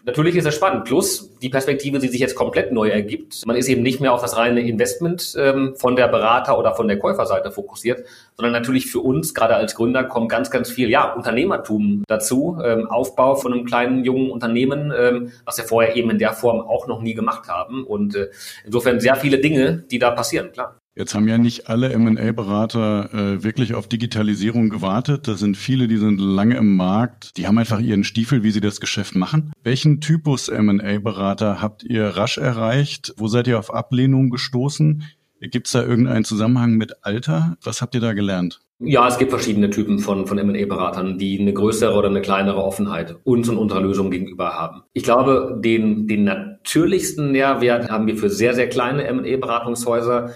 [0.05, 0.85] Natürlich ist es spannend.
[0.85, 3.47] Plus die Perspektive, die sich jetzt komplett neu ergibt.
[3.47, 6.89] Man ist eben nicht mehr auf das reine Investment ähm, von der Berater- oder von
[6.89, 8.05] der Käuferseite fokussiert,
[8.37, 12.59] sondern natürlich für uns, gerade als Gründer, kommt ganz, ganz viel, ja, Unternehmertum dazu.
[12.65, 16.61] Ähm, Aufbau von einem kleinen, jungen Unternehmen, ähm, was wir vorher eben in der Form
[16.61, 17.85] auch noch nie gemacht haben.
[17.85, 18.31] Und äh,
[18.65, 20.82] insofern sehr viele Dinge, die da passieren, klar.
[20.95, 25.27] Jetzt haben ja nicht alle M&A-Berater äh, wirklich auf Digitalisierung gewartet.
[25.27, 27.39] Da sind viele, die sind lange im Markt.
[27.39, 29.53] Die haben einfach ihren Stiefel, wie sie das Geschäft machen.
[29.63, 33.15] Welchen Typus M&A-Berater habt ihr rasch erreicht?
[33.17, 35.05] Wo seid ihr auf Ablehnung gestoßen?
[35.41, 37.57] Gibt es da irgendeinen Zusammenhang mit Alter?
[37.63, 38.61] Was habt ihr da gelernt?
[38.85, 43.17] Ja, es gibt verschiedene Typen von, von M&A-Beratern, die eine größere oder eine kleinere Offenheit
[43.23, 44.83] uns und unserer Lösung gegenüber haben.
[44.93, 50.31] Ich glaube, den, den natürlichsten Nährwert haben wir für sehr, sehr kleine M&A-Beratungshäuser,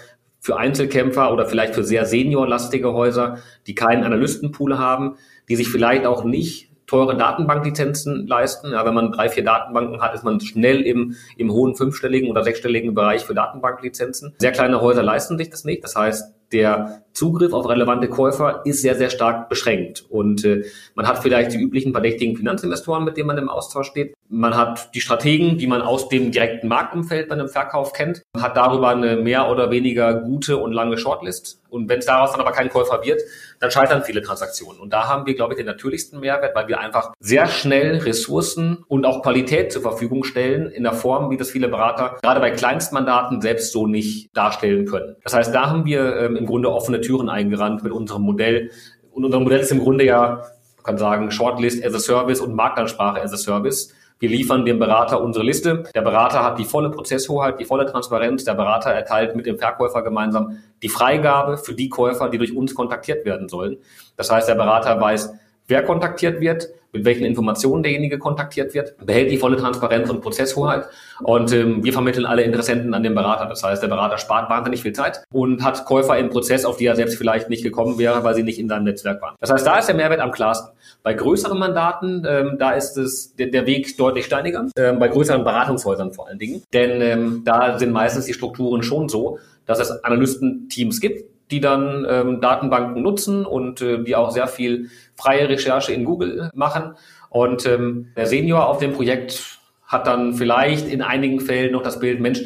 [0.47, 5.17] für Einzelkämpfer oder vielleicht für sehr seniorlastige Häuser, die keinen Analystenpool haben,
[5.49, 8.71] die sich vielleicht auch nicht teure Datenbanklizenzen leisten.
[8.71, 12.45] Ja, wenn man drei, vier Datenbanken hat, ist man schnell im, im hohen fünfstelligen oder
[12.45, 14.35] sechsstelligen Bereich für Datenbanklizenzen.
[14.37, 15.83] Sehr kleine Häuser leisten sich das nicht.
[15.83, 20.05] Das heißt, der Zugriff auf relevante Käufer ist sehr, sehr stark beschränkt.
[20.07, 24.13] Und äh, man hat vielleicht die üblichen verdächtigen Finanzinvestoren, mit denen man im Austausch steht.
[24.29, 28.43] Man hat die Strategen, die man aus dem direkten Marktumfeld bei einem Verkauf kennt, man
[28.43, 31.59] hat darüber eine mehr oder weniger gute und lange Shortlist.
[31.69, 33.21] Und wenn es daraus dann aber kein Käufer wird,
[33.59, 34.79] dann scheitern viele Transaktionen.
[34.79, 38.83] Und da haben wir, glaube ich, den natürlichsten Mehrwert, weil wir einfach sehr schnell Ressourcen
[38.87, 42.51] und auch Qualität zur Verfügung stellen in der Form, wie das viele Berater gerade bei
[42.51, 45.15] Kleinstmandaten selbst so nicht darstellen können.
[45.23, 48.71] Das heißt, da haben wir ähm, im Grunde offene Türen eingerannt mit unserem Modell.
[49.11, 50.43] Und unser Modell ist im Grunde ja,
[50.75, 53.93] man kann sagen, Shortlist as a Service und Marktansprache as a Service.
[54.19, 55.83] Wir liefern dem Berater unsere Liste.
[55.93, 58.43] Der Berater hat die volle Prozesshoheit, die volle Transparenz.
[58.43, 62.73] Der Berater erteilt mit dem Verkäufer gemeinsam die Freigabe für die Käufer, die durch uns
[62.73, 63.77] kontaktiert werden sollen.
[64.15, 65.33] Das heißt, der Berater weiß,
[65.67, 70.85] wer kontaktiert wird, mit welchen Informationen derjenige kontaktiert wird, behält die volle Transparenz und Prozesshoheit.
[71.21, 73.45] Und ähm, wir vermitteln alle Interessenten an den Berater.
[73.45, 76.85] Das heißt, der Berater spart wahnsinnig viel Zeit und hat Käufer im Prozess, auf die
[76.85, 79.35] er selbst vielleicht nicht gekommen wäre, weil sie nicht in seinem Netzwerk waren.
[79.39, 80.71] Das heißt, da ist der Mehrwert am klarsten.
[81.03, 84.65] Bei größeren Mandaten, ähm, da ist es der, der Weg deutlich steiniger.
[84.77, 86.63] Ähm, bei größeren Beratungshäusern vor allen Dingen.
[86.73, 92.05] Denn ähm, da sind meistens die Strukturen schon so, dass es Analystenteams gibt, die dann
[92.09, 96.95] ähm, Datenbanken nutzen und äh, die auch sehr viel freie Recherche in Google machen.
[97.29, 101.99] Und ähm, der Senior auf dem Projekt hat dann vielleicht in einigen Fällen noch das
[101.99, 102.41] Bild, Mensch,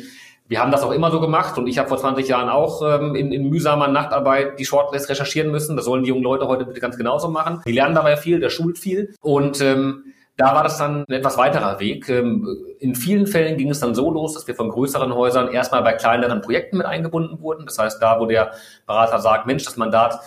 [0.48, 3.16] wir haben das auch immer so gemacht und ich habe vor 20 Jahren auch ähm,
[3.16, 5.78] in, in mühsamer Nachtarbeit die Shortlist recherchieren müssen.
[5.78, 7.62] Das sollen die jungen Leute heute bitte ganz genauso machen.
[7.66, 10.04] Die lernen dabei viel, der schult viel und ähm,
[10.38, 12.10] da war das dann ein etwas weiterer Weg.
[12.10, 12.48] Ähm,
[12.80, 15.94] in vielen Fällen ging es dann so los, dass wir von größeren Häusern erstmal bei
[15.94, 17.66] kleineren Projekten mit eingebunden wurden.
[17.66, 18.52] Das heißt, da, wo der
[18.88, 20.20] Berater sagt, Mensch, das Mandat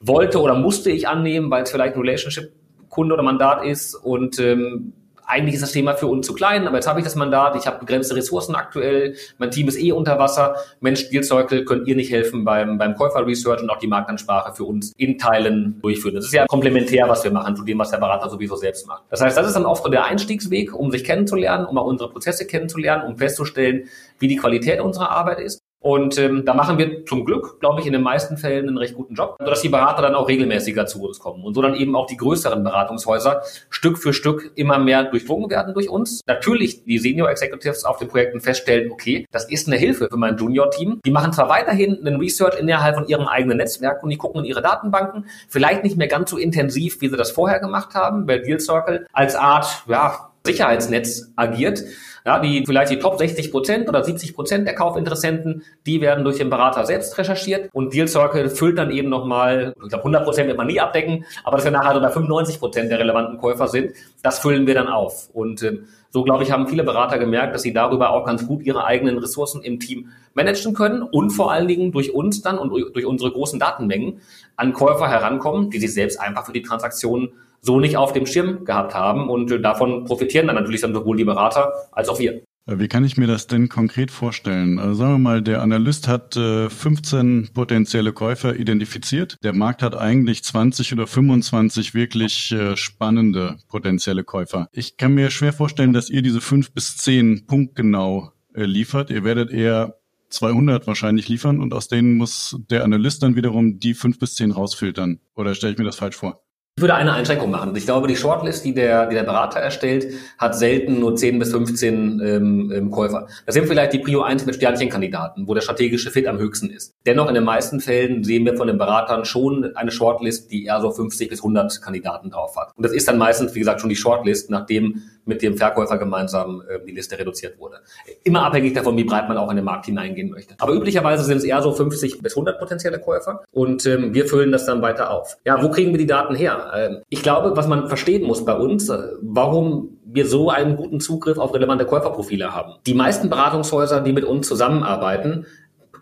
[0.00, 4.92] wollte oder musste ich annehmen, weil es vielleicht ein Relationship-Kunde oder Mandat ist und ähm,
[5.26, 7.66] eigentlich ist das Thema für uns zu klein, aber jetzt habe ich das Mandat, ich
[7.66, 10.56] habe begrenzte Ressourcen aktuell, mein Team ist eh unter Wasser.
[10.80, 14.64] Mensch, Deal Circle, könnt ihr nicht helfen beim, beim Käufer-Research und auch die Marktansprache für
[14.64, 16.14] uns in Teilen durchführen.
[16.14, 19.02] Das ist ja komplementär, was wir machen zu dem, was der Berater sowieso selbst macht.
[19.10, 22.46] Das heißt, das ist dann oft der Einstiegsweg, um sich kennenzulernen, um auch unsere Prozesse
[22.46, 25.60] kennenzulernen, um festzustellen, wie die Qualität unserer Arbeit ist.
[25.80, 28.94] Und ähm, da machen wir zum Glück, glaube ich, in den meisten Fällen einen recht
[28.94, 31.94] guten Job, sodass die Berater dann auch regelmäßiger zu uns kommen und so dann eben
[31.94, 36.22] auch die größeren Beratungshäuser Stück für Stück immer mehr durchdrungen werden durch uns.
[36.26, 40.36] Natürlich die Senior Executives auf den Projekten feststellen, okay, das ist eine Hilfe für mein
[40.36, 41.00] Junior-Team.
[41.04, 44.46] Die machen zwar weiterhin einen Research innerhalb von ihrem eigenen Netzwerk und die gucken in
[44.46, 48.42] ihre Datenbanken, vielleicht nicht mehr ganz so intensiv, wie sie das vorher gemacht haben, weil
[48.42, 51.82] Deal Circle als Art, ja, Sicherheitsnetz agiert.
[52.26, 56.38] Ja, die vielleicht die Top 60 Prozent oder 70 Prozent der Kaufinteressenten, die werden durch
[56.38, 60.48] den Berater selbst recherchiert und Deal Circle füllt dann eben nochmal, ich glaube 100 Prozent
[60.48, 63.68] wird man nie abdecken, aber dass wir nachher so bei 95 Prozent der relevanten Käufer
[63.68, 63.92] sind,
[64.24, 65.30] das füllen wir dann auf.
[65.34, 65.78] Und äh,
[66.10, 69.18] so, glaube ich, haben viele Berater gemerkt, dass sie darüber auch ganz gut ihre eigenen
[69.18, 73.30] Ressourcen im Team managen können und vor allen Dingen durch uns dann und durch unsere
[73.30, 74.20] großen Datenmengen
[74.56, 77.28] an Käufer herankommen, die sich selbst einfach für die Transaktionen
[77.60, 79.28] so nicht auf dem Schirm gehabt haben.
[79.28, 82.42] Und äh, davon profitieren dann natürlich dann sowohl die Berater als auch wir.
[82.66, 84.78] Äh, wie kann ich mir das denn konkret vorstellen?
[84.78, 89.38] Also sagen wir mal, der Analyst hat äh, 15 potenzielle Käufer identifiziert.
[89.42, 94.68] Der Markt hat eigentlich 20 oder 25 wirklich äh, spannende potenzielle Käufer.
[94.72, 99.10] Ich kann mir schwer vorstellen, dass ihr diese fünf bis zehn punktgenau äh, liefert.
[99.10, 99.96] Ihr werdet eher
[100.28, 104.50] 200 wahrscheinlich liefern und aus denen muss der Analyst dann wiederum die fünf bis zehn
[104.50, 105.20] rausfiltern.
[105.34, 106.42] Oder stelle ich mir das falsch vor?
[106.78, 107.74] Ich würde eine Einschränkung machen.
[107.74, 111.50] Ich glaube, die Shortlist, die der, die der Berater erstellt, hat selten nur 10 bis
[111.50, 113.28] 15 ähm, ähm, Käufer.
[113.46, 116.94] Das sind vielleicht die Prio 1 mit Sternchenkandidaten, wo der strategische Fit am höchsten ist.
[117.06, 120.82] Dennoch in den meisten Fällen sehen wir von den Beratern schon eine Shortlist, die eher
[120.82, 122.76] so 50 bis 100 Kandidaten drauf hat.
[122.76, 126.62] Und das ist dann meistens, wie gesagt, schon die Shortlist, nachdem mit dem Verkäufer gemeinsam
[126.68, 127.76] äh, die Liste reduziert wurde.
[128.24, 130.54] Immer abhängig davon, wie breit man auch in den Markt hineingehen möchte.
[130.58, 134.52] Aber üblicherweise sind es eher so 50 bis 100 potenzielle Käufer und ähm, wir füllen
[134.52, 135.36] das dann weiter auf.
[135.44, 136.72] Ja, wo kriegen wir die Daten her?
[136.74, 141.00] Ähm, ich glaube, was man verstehen muss bei uns, äh, warum wir so einen guten
[141.00, 142.74] Zugriff auf relevante Käuferprofile haben.
[142.86, 145.46] Die meisten Beratungshäuser, die mit uns zusammenarbeiten,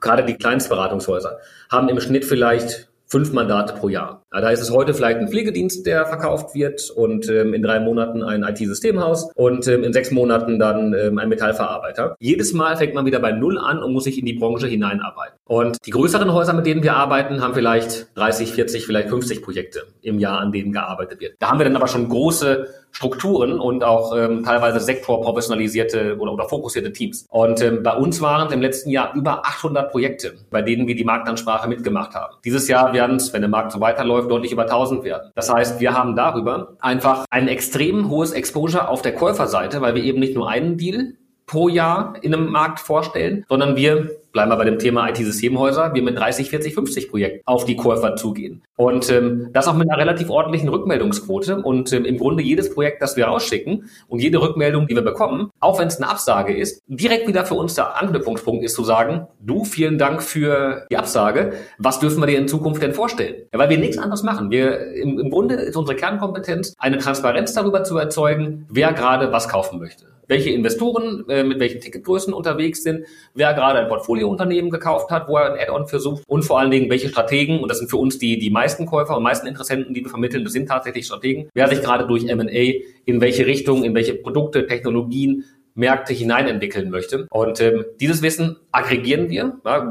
[0.00, 1.38] gerade die Kleinstberatungshäuser,
[1.70, 4.23] haben im Schnitt vielleicht fünf Mandate pro Jahr.
[4.40, 8.22] Da ist es heute vielleicht ein Pflegedienst, der verkauft wird und ähm, in drei Monaten
[8.22, 12.16] ein IT-Systemhaus und ähm, in sechs Monaten dann ähm, ein Metallverarbeiter.
[12.18, 15.38] Jedes Mal fängt man wieder bei Null an und muss sich in die Branche hineinarbeiten.
[15.46, 19.82] Und die größeren Häuser, mit denen wir arbeiten, haben vielleicht 30, 40, vielleicht 50 Projekte
[20.02, 21.34] im Jahr, an denen gearbeitet wird.
[21.38, 26.48] Da haben wir dann aber schon große Strukturen und auch ähm, teilweise sektorprofessionalisierte oder, oder
[26.48, 27.26] fokussierte Teams.
[27.28, 30.94] Und ähm, bei uns waren es im letzten Jahr über 800 Projekte, bei denen wir
[30.94, 32.36] die Marktansprache mitgemacht haben.
[32.44, 35.30] Dieses Jahr werden es, wenn der Markt so weiterläuft, deutlich über 1000 werden.
[35.34, 40.02] Das heißt, wir haben darüber einfach ein extrem hohes Exposure auf der Käuferseite, weil wir
[40.02, 41.14] eben nicht nur einen Deal
[41.46, 46.02] pro Jahr in einem Markt vorstellen, sondern wir bleiben wir bei dem Thema IT-Systemhäuser, wir
[46.02, 48.62] mit 30, 40, 50 Projekten auf die Käufer zugehen.
[48.76, 51.62] Und ähm, das auch mit einer relativ ordentlichen Rückmeldungsquote.
[51.62, 55.50] Und ähm, im Grunde jedes Projekt, das wir rausschicken und jede Rückmeldung, die wir bekommen,
[55.60, 59.28] auch wenn es eine Absage ist, direkt wieder für uns der Anknüpfungspunkt ist zu sagen,
[59.40, 63.46] du, vielen Dank für die Absage, was dürfen wir dir in Zukunft denn vorstellen?
[63.52, 64.50] Ja, weil wir nichts anderes machen.
[64.50, 69.48] Wir im, im Grunde ist unsere Kernkompetenz, eine Transparenz darüber zu erzeugen, wer gerade was
[69.48, 75.10] kaufen möchte welche Investoren äh, mit welchen Ticketgrößen unterwegs sind, wer gerade ein Portfoliounternehmen gekauft
[75.10, 77.90] hat, wo er ein Add-on versucht und vor allen Dingen welche Strategen, und das sind
[77.90, 81.06] für uns die, die meisten Käufer und meisten Interessenten, die wir vermitteln, das sind tatsächlich
[81.06, 82.72] Strategen, wer sich gerade durch M&A
[83.04, 87.26] in welche Richtung, in welche Produkte, Technologien, Märkte hineinentwickeln möchte.
[87.30, 89.58] Und ähm, dieses Wissen aggregieren wir.
[89.64, 89.90] Ja,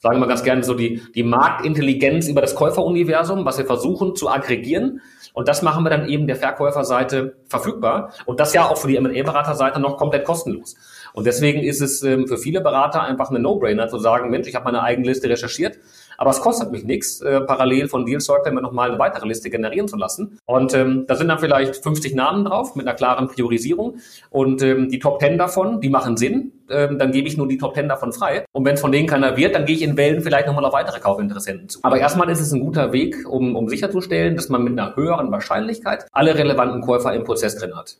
[0.00, 4.28] sagen wir ganz gerne so die, die Marktintelligenz über das Käuferuniversum, was wir versuchen zu
[4.28, 5.00] aggregieren
[5.32, 8.12] und das machen wir dann eben der Verkäuferseite verfügbar.
[8.26, 10.76] Und das ja auch für die M&A-Beraterseite noch komplett kostenlos.
[11.12, 14.54] Und deswegen ist es ähm, für viele Berater einfach eine No-Brainer zu sagen, Mensch, ich
[14.54, 15.78] habe meine eigene Liste recherchiert,
[16.20, 19.88] aber es kostet mich nichts, äh, parallel von DealCircle mir nochmal eine weitere Liste generieren
[19.88, 20.38] zu lassen.
[20.44, 23.96] Und ähm, da sind dann vielleicht 50 Namen drauf mit einer klaren Priorisierung.
[24.28, 26.52] Und ähm, die Top 10 davon, die machen Sinn.
[26.68, 28.44] Ähm, dann gebe ich nur die Top 10 davon frei.
[28.52, 30.74] Und wenn es von denen keiner wird, dann gehe ich in Wellen vielleicht nochmal auf
[30.74, 31.80] weitere Kaufinteressenten zu.
[31.82, 35.32] Aber erstmal ist es ein guter Weg, um, um sicherzustellen, dass man mit einer höheren
[35.32, 37.96] Wahrscheinlichkeit alle relevanten Käufer im Prozess drin hat.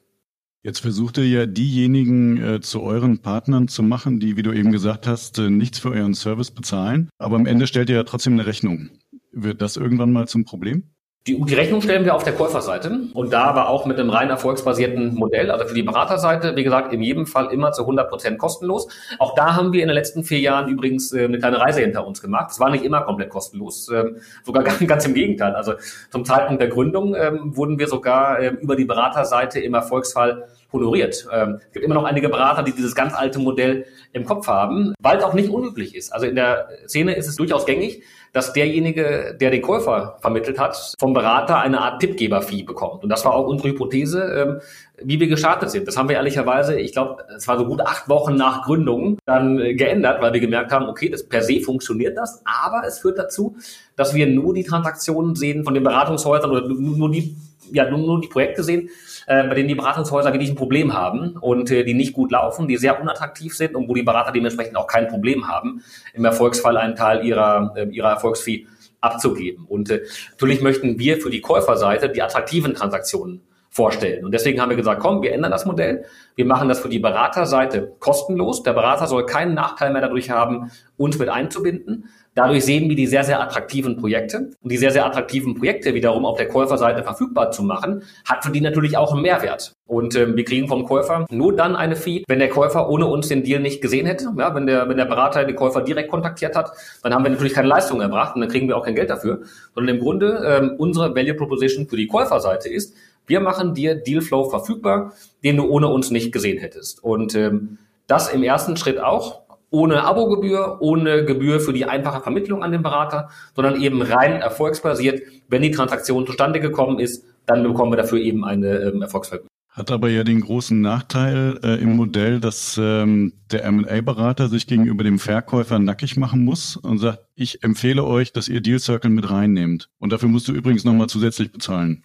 [0.62, 4.70] Jetzt versucht ihr ja diejenigen äh, zu euren Partnern zu machen, die, wie du eben
[4.70, 7.09] gesagt hast, äh, nichts für euren Service bezahlen.
[7.16, 8.90] Aber am Ende stellt ihr ja trotzdem eine Rechnung.
[9.33, 10.90] Wird das irgendwann mal zum Problem?
[11.26, 14.30] Die, die Rechnung stellen wir auf der Käuferseite und da aber auch mit einem rein
[14.30, 15.50] erfolgsbasierten Modell.
[15.50, 18.88] Also für die Beraterseite, wie gesagt, in jedem Fall immer zu 100 Prozent kostenlos.
[19.18, 22.06] Auch da haben wir in den letzten vier Jahren übrigens äh, eine kleine Reise hinter
[22.06, 22.50] uns gemacht.
[22.52, 25.54] Es war nicht immer komplett kostenlos, ähm, sogar ganz, im Gegenteil.
[25.54, 25.74] Also
[26.09, 31.26] zum Zeitpunkt der Gründung ähm, wurden wir sogar ähm, über die Beraterseite im Erfolgsfall honoriert.
[31.33, 34.94] Ähm, es gibt immer noch einige Berater, die dieses ganz alte Modell im Kopf haben,
[35.00, 36.12] weil es auch nicht unüblich ist.
[36.12, 38.02] Also in der Szene ist es durchaus gängig,
[38.33, 43.02] dass derjenige, der den Käufer vermittelt hat, vom Berater eine Art Tippgeber-Fee bekommt.
[43.02, 44.61] Und das war auch unsere Hypothese, ähm,
[45.02, 45.88] wie wir gestartet sind.
[45.88, 49.59] Das haben wir ehrlicherweise, ich glaube, es war so gut acht Wochen nach Gründung dann
[49.59, 53.18] äh, geändert, weil wir gemerkt haben, okay, das per se funktioniert das, aber es führt
[53.18, 53.56] dazu,
[53.96, 57.37] dass wir nur die Transaktionen sehen von den Beratungshäusern oder nur die,
[57.73, 58.90] ja, nur die Projekte sehen,
[59.27, 62.68] äh, bei denen die Beratungshäuser wirklich ein Problem haben und äh, die nicht gut laufen,
[62.68, 65.83] die sehr unattraktiv sind und wo die Berater dementsprechend auch kein Problem haben,
[66.14, 68.66] im Erfolgsfall einen Teil ihrer, äh, ihrer Erfolgsfee
[69.01, 69.66] abzugeben.
[69.68, 74.25] Und äh, natürlich möchten wir für die Käuferseite die attraktiven Transaktionen vorstellen.
[74.25, 76.05] Und deswegen haben wir gesagt, komm, wir ändern das Modell.
[76.35, 78.64] Wir machen das für die Beraterseite kostenlos.
[78.64, 82.09] Der Berater soll keinen Nachteil mehr dadurch haben, uns mit einzubinden.
[82.35, 84.51] Dadurch sehen wir die sehr, sehr attraktiven Projekte.
[84.62, 88.53] Und die sehr, sehr attraktiven Projekte wiederum auf der Käuferseite verfügbar zu machen, hat für
[88.53, 89.75] die natürlich auch einen Mehrwert.
[89.87, 93.29] Und ähm, wir kriegen vom Käufer nur dann eine Fee, wenn der Käufer ohne uns
[93.29, 94.33] den Deal nicht gesehen hätte.
[94.38, 96.71] Ja, wenn der, wenn der Berater den Käufer direkt kontaktiert hat,
[97.03, 99.43] dann haben wir natürlich keine Leistung erbracht und dann kriegen wir auch kein Geld dafür.
[99.75, 102.95] Sondern im Grunde ähm, unsere Value Proposition für die Käuferseite ist,
[103.27, 105.12] wir machen dir Dealflow verfügbar,
[105.43, 107.03] den du ohne uns nicht gesehen hättest.
[107.03, 112.62] Und ähm, das im ersten Schritt auch ohne Abogebühr, ohne Gebühr für die einfache Vermittlung
[112.62, 115.22] an den Berater, sondern eben rein erfolgsbasiert.
[115.48, 119.50] Wenn die Transaktion zustande gekommen ist, dann bekommen wir dafür eben eine ähm, Erfolgsvergütung.
[119.72, 125.04] Hat aber ja den großen Nachteil äh, im Modell, dass ähm, der M&A-Berater sich gegenüber
[125.04, 129.30] dem Verkäufer nackig machen muss und sagt, ich empfehle euch, dass ihr Deal Circle mit
[129.30, 129.88] reinnehmt.
[130.00, 132.02] Und dafür musst du übrigens nochmal zusätzlich bezahlen.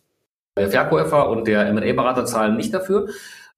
[0.58, 3.10] Der Verkäufer und der M&A-Berater zahlen nicht dafür.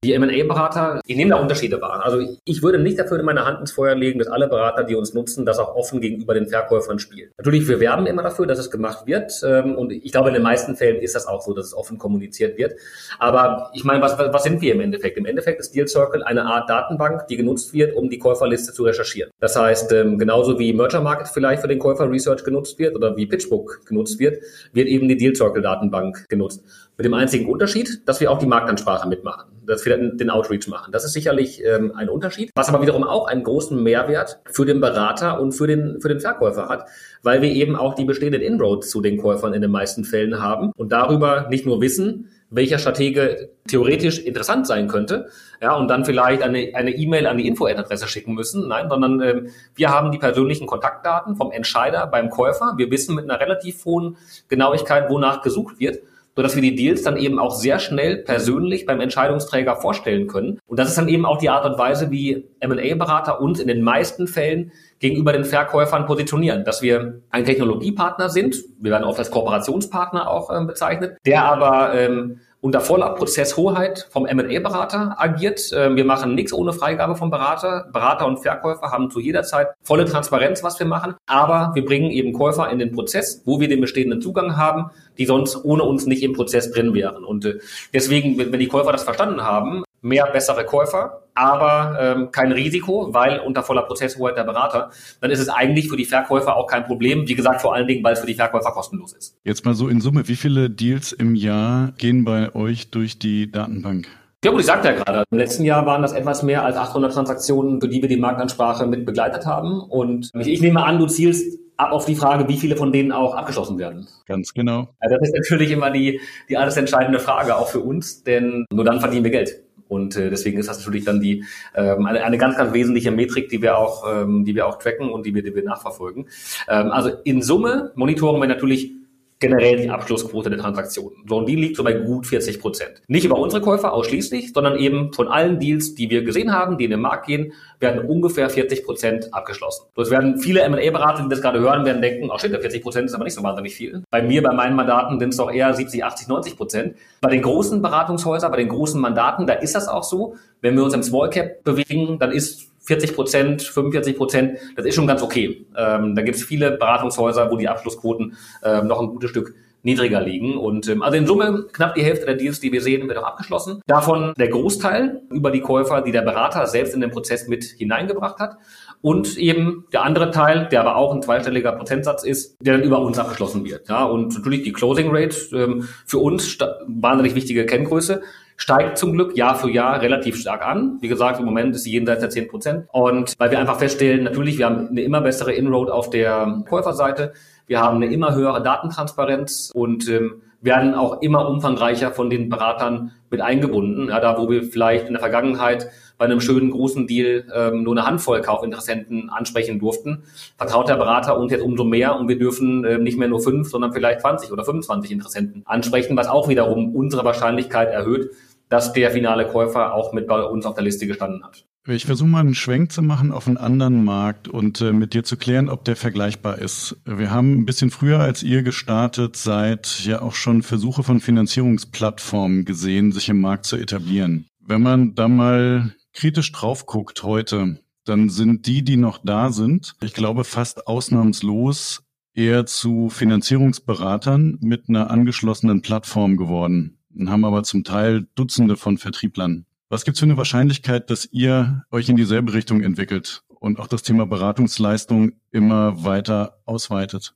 [0.04, 2.04] Die M&A-Berater, die nehmen da Unterschiede wahr.
[2.04, 4.94] Also ich würde nicht dafür in meine Hand ins Feuer legen, dass alle Berater, die
[4.94, 7.32] uns nutzen, das auch offen gegenüber den Verkäufern spielen.
[7.36, 9.32] Natürlich, wir werben immer dafür, dass es gemacht wird.
[9.44, 11.98] Ähm, und ich glaube, in den meisten Fällen ist das auch so, dass es offen
[11.98, 12.74] kommuniziert wird.
[13.18, 15.18] Aber ich meine, was, was sind wir im Endeffekt?
[15.18, 18.84] Im Endeffekt ist Deal Circle eine Art Datenbank, die genutzt wird, um die Käuferliste zu
[18.84, 19.32] recherchieren.
[19.40, 23.16] Das heißt, ähm, genauso wie Merger Market vielleicht für den Käufer Research genutzt wird oder
[23.16, 24.40] wie PitchBook genutzt wird,
[24.72, 26.62] wird eben die Deal Circle Datenbank genutzt.
[26.96, 29.58] Mit dem einzigen Unterschied, dass wir auch die Marktansprache mitmachen.
[29.68, 30.92] Das wir den Outreach machen.
[30.92, 34.80] Das ist sicherlich ähm, ein Unterschied, was aber wiederum auch einen großen Mehrwert für den
[34.80, 36.86] Berater und für den, für den Verkäufer hat,
[37.22, 40.72] weil wir eben auch die bestehenden Inroads zu den Käufern in den meisten Fällen haben
[40.76, 45.28] und darüber nicht nur wissen, welcher Stratege theoretisch interessant sein könnte,
[45.60, 48.68] ja, und dann vielleicht eine E-Mail an die Info-Adresse schicken müssen.
[48.68, 52.74] Nein, sondern ähm, wir haben die persönlichen Kontaktdaten vom Entscheider beim Käufer.
[52.76, 54.16] Wir wissen mit einer relativ hohen
[54.48, 55.98] Genauigkeit, wonach gesucht wird
[56.38, 60.60] sodass wir die Deals dann eben auch sehr schnell persönlich beim Entscheidungsträger vorstellen können.
[60.68, 63.82] Und das ist dann eben auch die Art und Weise, wie M&A-Berater uns in den
[63.82, 64.70] meisten Fällen
[65.00, 70.48] gegenüber den Verkäufern positionieren, dass wir ein Technologiepartner sind, wir werden oft als Kooperationspartner auch
[70.50, 75.70] äh, bezeichnet, der aber ähm, unter voller Prozesshoheit vom M&A-Berater agiert.
[75.72, 77.88] Ähm, wir machen nichts ohne Freigabe vom Berater.
[77.92, 81.14] Berater und Verkäufer haben zu jeder Zeit volle Transparenz, was wir machen.
[81.26, 85.26] Aber wir bringen eben Käufer in den Prozess, wo wir den bestehenden Zugang haben, die
[85.26, 87.24] sonst ohne uns nicht im Prozess drin wären.
[87.24, 87.58] Und äh,
[87.92, 93.40] deswegen, wenn die Käufer das verstanden haben, mehr bessere Käufer, aber ähm, kein Risiko, weil
[93.40, 97.28] unter voller Prozesshoheit der Berater, dann ist es eigentlich für die Verkäufer auch kein Problem.
[97.28, 99.36] Wie gesagt, vor allen Dingen, weil es für die Verkäufer kostenlos ist.
[99.44, 103.50] Jetzt mal so in Summe, wie viele Deals im Jahr gehen bei euch durch die
[103.50, 104.08] Datenbank?
[104.44, 107.12] Ja gut, ich sagte ja gerade, im letzten Jahr waren das etwas mehr als 800
[107.12, 109.80] Transaktionen, für die wir die Marktansprache mit begleitet haben.
[109.80, 113.10] Und ich, ich nehme an, du zielst ab auf die Frage, wie viele von denen
[113.10, 114.06] auch abgeschlossen werden.
[114.26, 114.88] Ganz genau.
[115.00, 118.84] Also das ist natürlich immer die, die alles entscheidende Frage, auch für uns, denn nur
[118.84, 119.62] dann verdienen wir Geld.
[119.88, 123.48] Und äh, deswegen ist das natürlich dann die ähm, eine, eine ganz, ganz wesentliche Metrik,
[123.48, 126.28] die wir auch, ähm, die wir auch tracken und die wir, die wir nachverfolgen.
[126.68, 128.97] Ähm, also in Summe monitoren wir natürlich
[129.40, 131.24] generell die Abschlussquote der Transaktionen.
[131.28, 133.02] So, und die liegt so bei gut 40 Prozent.
[133.06, 136.84] Nicht über unsere Käufer ausschließlich, sondern eben von allen Deals, die wir gesehen haben, die
[136.84, 139.86] in den Markt gehen, werden ungefähr 40 Prozent abgeschlossen.
[139.94, 143.06] So, es werden viele M&A-Berater, die das gerade hören, werden denken, oh shit, 40 Prozent
[143.06, 144.02] ist aber nicht so wahnsinnig viel.
[144.10, 146.96] Bei mir, bei meinen Mandaten sind es doch eher 70, 80, 90 Prozent.
[147.20, 150.34] Bei den großen Beratungshäusern, bei den großen Mandaten, da ist das auch so.
[150.60, 154.94] Wenn wir uns im Small Cap bewegen, dann ist 40 Prozent, 45 Prozent, das ist
[154.94, 155.66] schon ganz okay.
[155.76, 160.22] Ähm, da gibt es viele Beratungshäuser, wo die Abschlussquoten ähm, noch ein gutes Stück niedriger
[160.22, 160.56] liegen.
[160.56, 163.26] Und ähm, also in Summe knapp die Hälfte der Deals, die wir sehen, wird auch
[163.26, 163.82] abgeschlossen.
[163.86, 168.38] Davon der Großteil über die Käufer, die der Berater selbst in den Prozess mit hineingebracht
[168.38, 168.56] hat.
[169.02, 173.00] Und eben der andere Teil, der aber auch ein zweistelliger Prozentsatz ist, der dann über
[173.00, 173.88] uns abgeschlossen wird.
[173.88, 178.22] Ja, und natürlich die Closing Rate ähm, für uns wahnsinnig wichtige Kenngröße
[178.58, 180.98] steigt zum Glück Jahr für Jahr relativ stark an.
[181.00, 182.86] Wie gesagt, im Moment ist sie jenseits der 10 Prozent.
[182.92, 187.32] Und weil wir einfach feststellen, natürlich, wir haben eine immer bessere Inroad auf der Käuferseite.
[187.66, 193.12] Wir haben eine immer höhere Datentransparenz und ähm, werden auch immer umfangreicher von den Beratern
[193.30, 194.08] mit eingebunden.
[194.08, 197.96] Ja, da, wo wir vielleicht in der Vergangenheit bei einem schönen großen Deal ähm, nur
[197.96, 200.24] eine Handvoll Kaufinteressenten ansprechen durften,
[200.56, 203.70] vertraut der Berater uns jetzt umso mehr und wir dürfen ähm, nicht mehr nur fünf,
[203.70, 208.32] sondern vielleicht 20 oder 25 Interessenten ansprechen, was auch wiederum unsere Wahrscheinlichkeit erhöht,
[208.68, 211.64] dass der finale Käufer auch mit bei uns auf der Liste gestanden hat.
[211.90, 215.24] Ich versuche mal einen Schwenk zu machen auf einen anderen Markt und äh, mit dir
[215.24, 217.00] zu klären, ob der vergleichbar ist.
[217.06, 222.66] Wir haben ein bisschen früher als ihr gestartet, seit ja auch schon Versuche von Finanzierungsplattformen
[222.66, 224.48] gesehen, sich im Markt zu etablieren.
[224.60, 229.94] Wenn man da mal kritisch drauf guckt heute, dann sind die, die noch da sind,
[230.02, 232.02] ich glaube fast ausnahmslos
[232.34, 238.98] eher zu Finanzierungsberatern mit einer angeschlossenen Plattform geworden und haben aber zum Teil Dutzende von
[238.98, 239.66] Vertrieblern.
[239.90, 243.86] Was gibt es für eine Wahrscheinlichkeit, dass ihr euch in dieselbe Richtung entwickelt und auch
[243.86, 247.32] das Thema Beratungsleistung immer weiter ausweitet?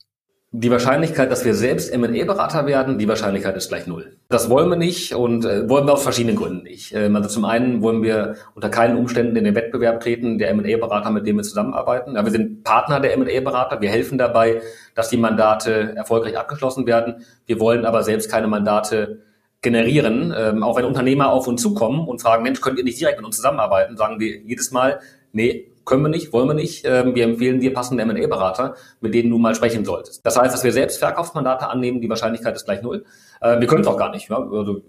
[0.54, 4.18] Die Wahrscheinlichkeit, dass wir selbst M&A-Berater werden, die Wahrscheinlichkeit ist gleich null.
[4.28, 6.92] Das wollen wir nicht und äh, wollen wir aus verschiedenen Gründen nicht.
[6.92, 11.10] Ähm, also zum einen wollen wir unter keinen Umständen in den Wettbewerb treten der M&A-Berater,
[11.10, 12.16] mit denen wir zusammenarbeiten.
[12.16, 13.80] Ja, wir sind Partner der M&A-Berater.
[13.80, 14.60] Wir helfen dabei,
[14.94, 17.24] dass die Mandate erfolgreich abgeschlossen werden.
[17.46, 19.22] Wir wollen aber selbst keine Mandate
[19.62, 20.34] generieren.
[20.36, 23.26] Ähm, auch wenn Unternehmer auf uns zukommen und fragen, Mensch, könnt ihr nicht direkt mit
[23.26, 25.00] uns zusammenarbeiten, sagen wir jedes Mal,
[25.32, 26.84] nee, können wir nicht, wollen wir nicht.
[26.84, 30.24] Ähm, wir empfehlen dir passende M&A-Berater, mit denen du mal sprechen solltest.
[30.24, 33.04] Das heißt, dass wir selbst Verkaufsmandate annehmen, die Wahrscheinlichkeit ist gleich null.
[33.40, 34.28] Äh, wir können es auch gar nicht.
[34.28, 34.36] Ja?
[34.36, 34.82] Also,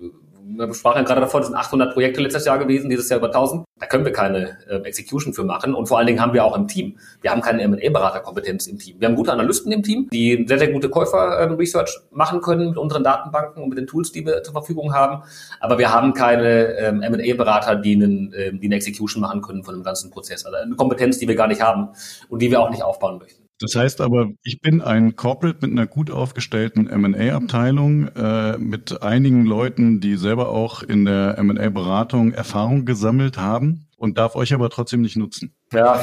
[0.46, 3.28] wir sprachen ja gerade davon, es sind 800 Projekte letztes Jahr gewesen, dieses Jahr über
[3.28, 3.66] 1000.
[3.80, 5.74] Da können wir keine äh, Execution für machen.
[5.74, 6.98] Und vor allen Dingen haben wir auch im Team.
[7.22, 9.00] Wir haben keine M&A-Beraterkompetenz im Team.
[9.00, 12.78] Wir haben gute Analysten im Team, die sehr, sehr gute Käufer-Research ähm, machen können mit
[12.78, 15.24] unseren Datenbanken und mit den Tools, die wir zur Verfügung haben.
[15.60, 19.74] Aber wir haben keine ähm, M&A-Berater, die, einen, ähm, die eine Execution machen können von
[19.74, 20.46] dem ganzen Prozess.
[20.46, 21.90] Also eine Kompetenz, die wir gar nicht haben
[22.30, 23.43] und die wir auch nicht aufbauen möchten.
[23.60, 29.46] Das heißt aber, ich bin ein Corporate mit einer gut aufgestellten M&A-Abteilung, äh, mit einigen
[29.46, 35.02] Leuten, die selber auch in der M&A-Beratung Erfahrung gesammelt haben und darf euch aber trotzdem
[35.02, 35.54] nicht nutzen.
[35.72, 36.02] Ja,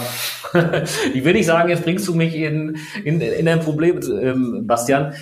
[1.14, 5.12] ich will nicht sagen, jetzt bringst du mich in, in, in ein Problem, ähm, Bastian.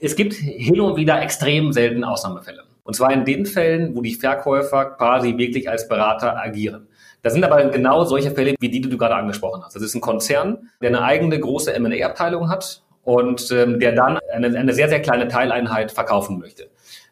[0.00, 2.62] Es gibt hin und wieder extrem selten Ausnahmefälle.
[2.84, 6.88] Und zwar in den Fällen, wo die Verkäufer quasi wirklich als Berater agieren.
[7.22, 9.74] Das sind aber genau solche Fälle, wie die, die du gerade angesprochen hast.
[9.76, 14.58] Das ist ein Konzern, der eine eigene große M&A-Abteilung hat und ähm, der dann eine,
[14.58, 16.68] eine sehr, sehr kleine Teileinheit verkaufen möchte.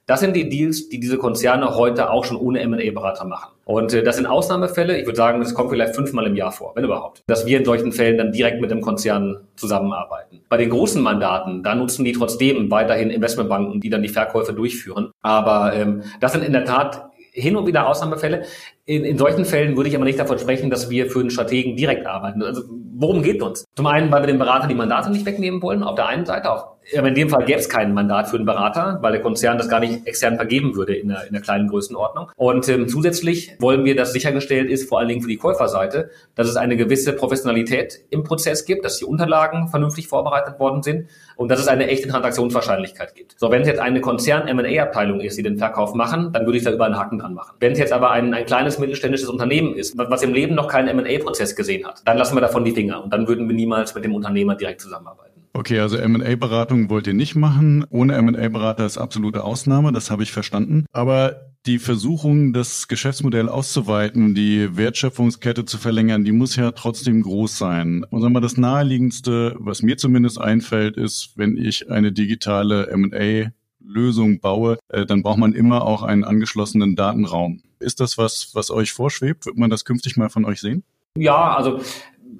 [0.08, 3.52] Das sind die Deals, die diese Konzerne heute auch schon ohne M&A-Berater machen.
[3.66, 4.98] Und äh, das sind Ausnahmefälle.
[4.98, 7.66] Ich würde sagen, das kommt vielleicht fünfmal im Jahr vor, wenn überhaupt, dass wir in
[7.66, 10.40] solchen Fällen dann direkt mit dem Konzern zusammenarbeiten.
[10.48, 15.10] Bei den großen Mandaten, da nutzen die trotzdem weiterhin Investmentbanken, die dann die Verkäufe durchführen.
[15.20, 18.44] Aber ähm, das sind in der Tat hin und wieder Ausnahmefälle.
[18.88, 21.76] In, in solchen Fällen würde ich aber nicht davon sprechen, dass wir für einen Strategen
[21.76, 22.42] direkt arbeiten.
[22.42, 23.66] Also worum geht uns?
[23.76, 26.50] Zum einen, weil wir dem Berater die Mandate nicht wegnehmen wollen, auf der einen Seite.
[26.50, 29.68] Auf, in dem Fall gäbe es kein Mandat für einen Berater, weil der Konzern das
[29.68, 32.30] gar nicht extern vergeben würde in einer, in einer kleinen Größenordnung.
[32.36, 36.48] Und ähm, zusätzlich wollen wir, dass sichergestellt ist, vor allen Dingen für die Käuferseite, dass
[36.48, 41.50] es eine gewisse Professionalität im Prozess gibt, dass die Unterlagen vernünftig vorbereitet worden sind und
[41.50, 43.38] dass es eine echte Transaktionswahrscheinlichkeit gibt.
[43.38, 46.72] So, wenn es jetzt eine Konzern-M&A-Abteilung ist, die den Verkauf machen, dann würde ich da
[46.72, 47.54] über einen Haken dran machen.
[47.60, 50.88] Wenn es jetzt aber ein, ein kleines mittelständisches Unternehmen ist, was im Leben noch keinen
[50.88, 54.04] M&A-Prozess gesehen hat, dann lassen wir davon die Finger und dann würden wir niemals mit
[54.04, 55.28] dem Unternehmer direkt zusammenarbeiten.
[55.54, 57.84] Okay, also M&A-Beratung wollt ihr nicht machen.
[57.90, 60.86] Ohne M&A-Berater ist absolute Ausnahme, das habe ich verstanden.
[60.92, 67.58] Aber die Versuchung, das Geschäftsmodell auszuweiten, die Wertschöpfungskette zu verlängern, die muss ja trotzdem groß
[67.58, 68.04] sein.
[68.08, 73.50] Und sagen wir, das naheliegendste, was mir zumindest einfällt, ist, wenn ich eine digitale M&A
[73.80, 77.62] Lösung baue, äh, dann braucht man immer auch einen angeschlossenen Datenraum.
[77.80, 79.46] Ist das was, was euch vorschwebt?
[79.46, 80.84] Wird man das künftig mal von euch sehen?
[81.16, 81.80] Ja, also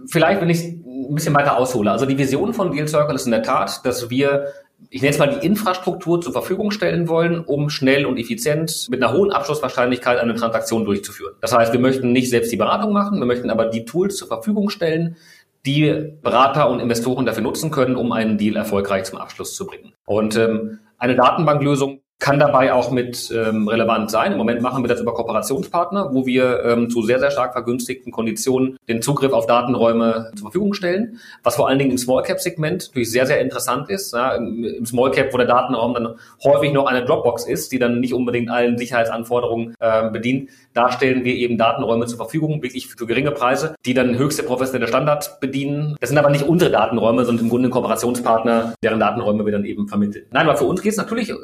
[0.06, 1.90] vielleicht, wenn ich ein bisschen weiter aushole.
[1.90, 4.52] Also die Vision von Deal Circle ist in der Tat, dass wir
[4.90, 9.02] ich nenne es mal die Infrastruktur zur Verfügung stellen wollen, um schnell und effizient mit
[9.02, 11.34] einer hohen Abschlusswahrscheinlichkeit eine Transaktion durchzuführen.
[11.40, 14.28] Das heißt, wir möchten nicht selbst die Beratung machen, wir möchten aber die Tools zur
[14.28, 15.16] Verfügung stellen,
[15.66, 19.92] die Berater und Investoren dafür nutzen können, um einen Deal erfolgreich zum Abschluss zu bringen.
[20.06, 24.32] Und ähm, eine Datenbanklösung kann dabei auch mit ähm, relevant sein.
[24.32, 28.10] Im Moment machen wir das über Kooperationspartner, wo wir ähm, zu sehr, sehr stark vergünstigten
[28.10, 32.40] Konditionen den Zugriff auf Datenräume zur Verfügung stellen, was vor allen Dingen im Small Cap
[32.40, 34.12] Segment natürlich sehr, sehr interessant ist.
[34.14, 37.78] Ja, im, Im Small Cap, wo der Datenraum dann häufig noch eine Dropbox ist, die
[37.78, 40.50] dann nicht unbedingt allen Sicherheitsanforderungen äh, bedient.
[40.74, 44.88] Da stellen wir eben Datenräume zur Verfügung, wirklich für geringe Preise, die dann höchste professionelle
[44.88, 45.96] Standard bedienen.
[46.00, 49.86] Das sind aber nicht unsere Datenräume, sondern im Grunde Kooperationspartner, deren Datenräume wir dann eben
[49.86, 50.26] vermitteln.
[50.32, 51.34] Nein, aber für uns geht es natürlich äh,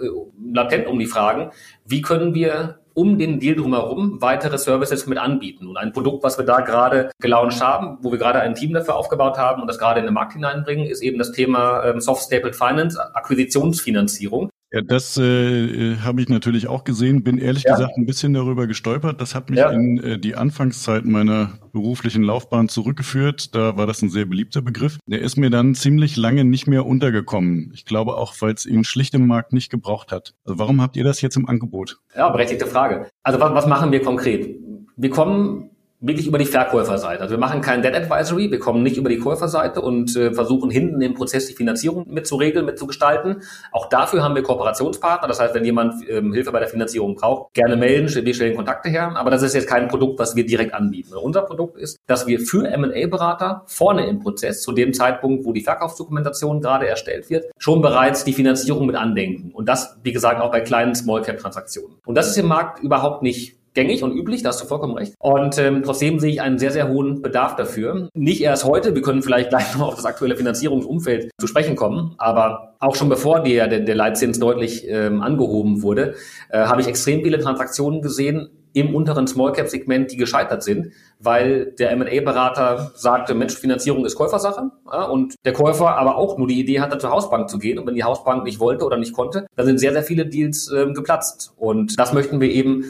[0.65, 1.51] latent um die Fragen,
[1.85, 5.67] wie können wir um den Deal drumherum weitere Services mit anbieten.
[5.67, 8.95] Und ein Produkt, was wir da gerade gelauncht haben, wo wir gerade ein Team dafür
[8.95, 12.23] aufgebaut haben und das gerade in den Markt hineinbringen, ist eben das Thema ähm, Soft
[12.23, 14.49] Stapled Finance, Akquisitionsfinanzierung.
[14.75, 17.77] Ja, das äh, habe ich natürlich auch gesehen, bin ehrlich ja.
[17.77, 19.21] gesagt ein bisschen darüber gestolpert.
[19.21, 19.71] Das hat mich ja.
[19.71, 23.55] in äh, die Anfangszeit meiner beruflichen Laufbahn zurückgeführt.
[23.55, 24.99] Da war das ein sehr beliebter Begriff.
[25.07, 27.71] Der ist mir dann ziemlich lange nicht mehr untergekommen.
[27.73, 30.35] Ich glaube auch, weil es ihn schlicht im Markt nicht gebraucht hat.
[30.45, 32.01] Also warum habt ihr das jetzt im Angebot?
[32.17, 33.07] Ja, berechtigte Frage.
[33.23, 34.57] Also was, was machen wir konkret?
[34.97, 35.71] Wir kommen
[36.07, 37.23] wirklich über die Verkäuferseite.
[37.23, 40.71] Also wir machen kein Debt Advisory, wir kommen nicht über die Käuferseite und äh, versuchen
[40.71, 43.43] hinten im Prozess die Finanzierung mitzuregeln, mitzugestalten.
[43.73, 45.27] Auch dafür haben wir Kooperationspartner.
[45.27, 48.91] Das heißt, wenn jemand ähm, Hilfe bei der Finanzierung braucht, gerne melden, wir stellen Kontakte
[48.91, 49.17] her.
[49.17, 51.15] Aber das ist jetzt kein Produkt, was wir direkt anbieten.
[51.15, 55.63] Unser Produkt ist, dass wir für M&A-Berater vorne im Prozess, zu dem Zeitpunkt, wo die
[55.63, 59.53] Verkaufsdokumentation gerade erstellt wird, schon bereits die Finanzierung mit andenken.
[59.53, 61.97] Und das, wie gesagt, auch bei kleinen Small-Cap-Transaktionen.
[62.05, 65.15] Und das ist im Markt überhaupt nicht gängig und üblich, da hast du vollkommen recht.
[65.19, 68.09] Und ähm, trotzdem sehe ich einen sehr, sehr hohen Bedarf dafür.
[68.15, 72.15] Nicht erst heute, wir können vielleicht gleich noch auf das aktuelle Finanzierungsumfeld zu sprechen kommen,
[72.19, 76.15] aber auch schon bevor der, der, der Leitzins deutlich ähm, angehoben wurde,
[76.51, 80.93] äh, habe ich extrem viele Transaktionen gesehen im unteren Small Cap Segment, die gescheitert sind,
[81.21, 86.37] weil der M&A Berater sagte, Mensch, Finanzierung ist Käufersache ja, und der Käufer aber auch
[86.37, 88.97] nur die Idee hatte, zur Hausbank zu gehen und wenn die Hausbank nicht wollte oder
[88.97, 92.85] nicht konnte, dann sind sehr sehr viele Deals ähm, geplatzt und das möchten wir eben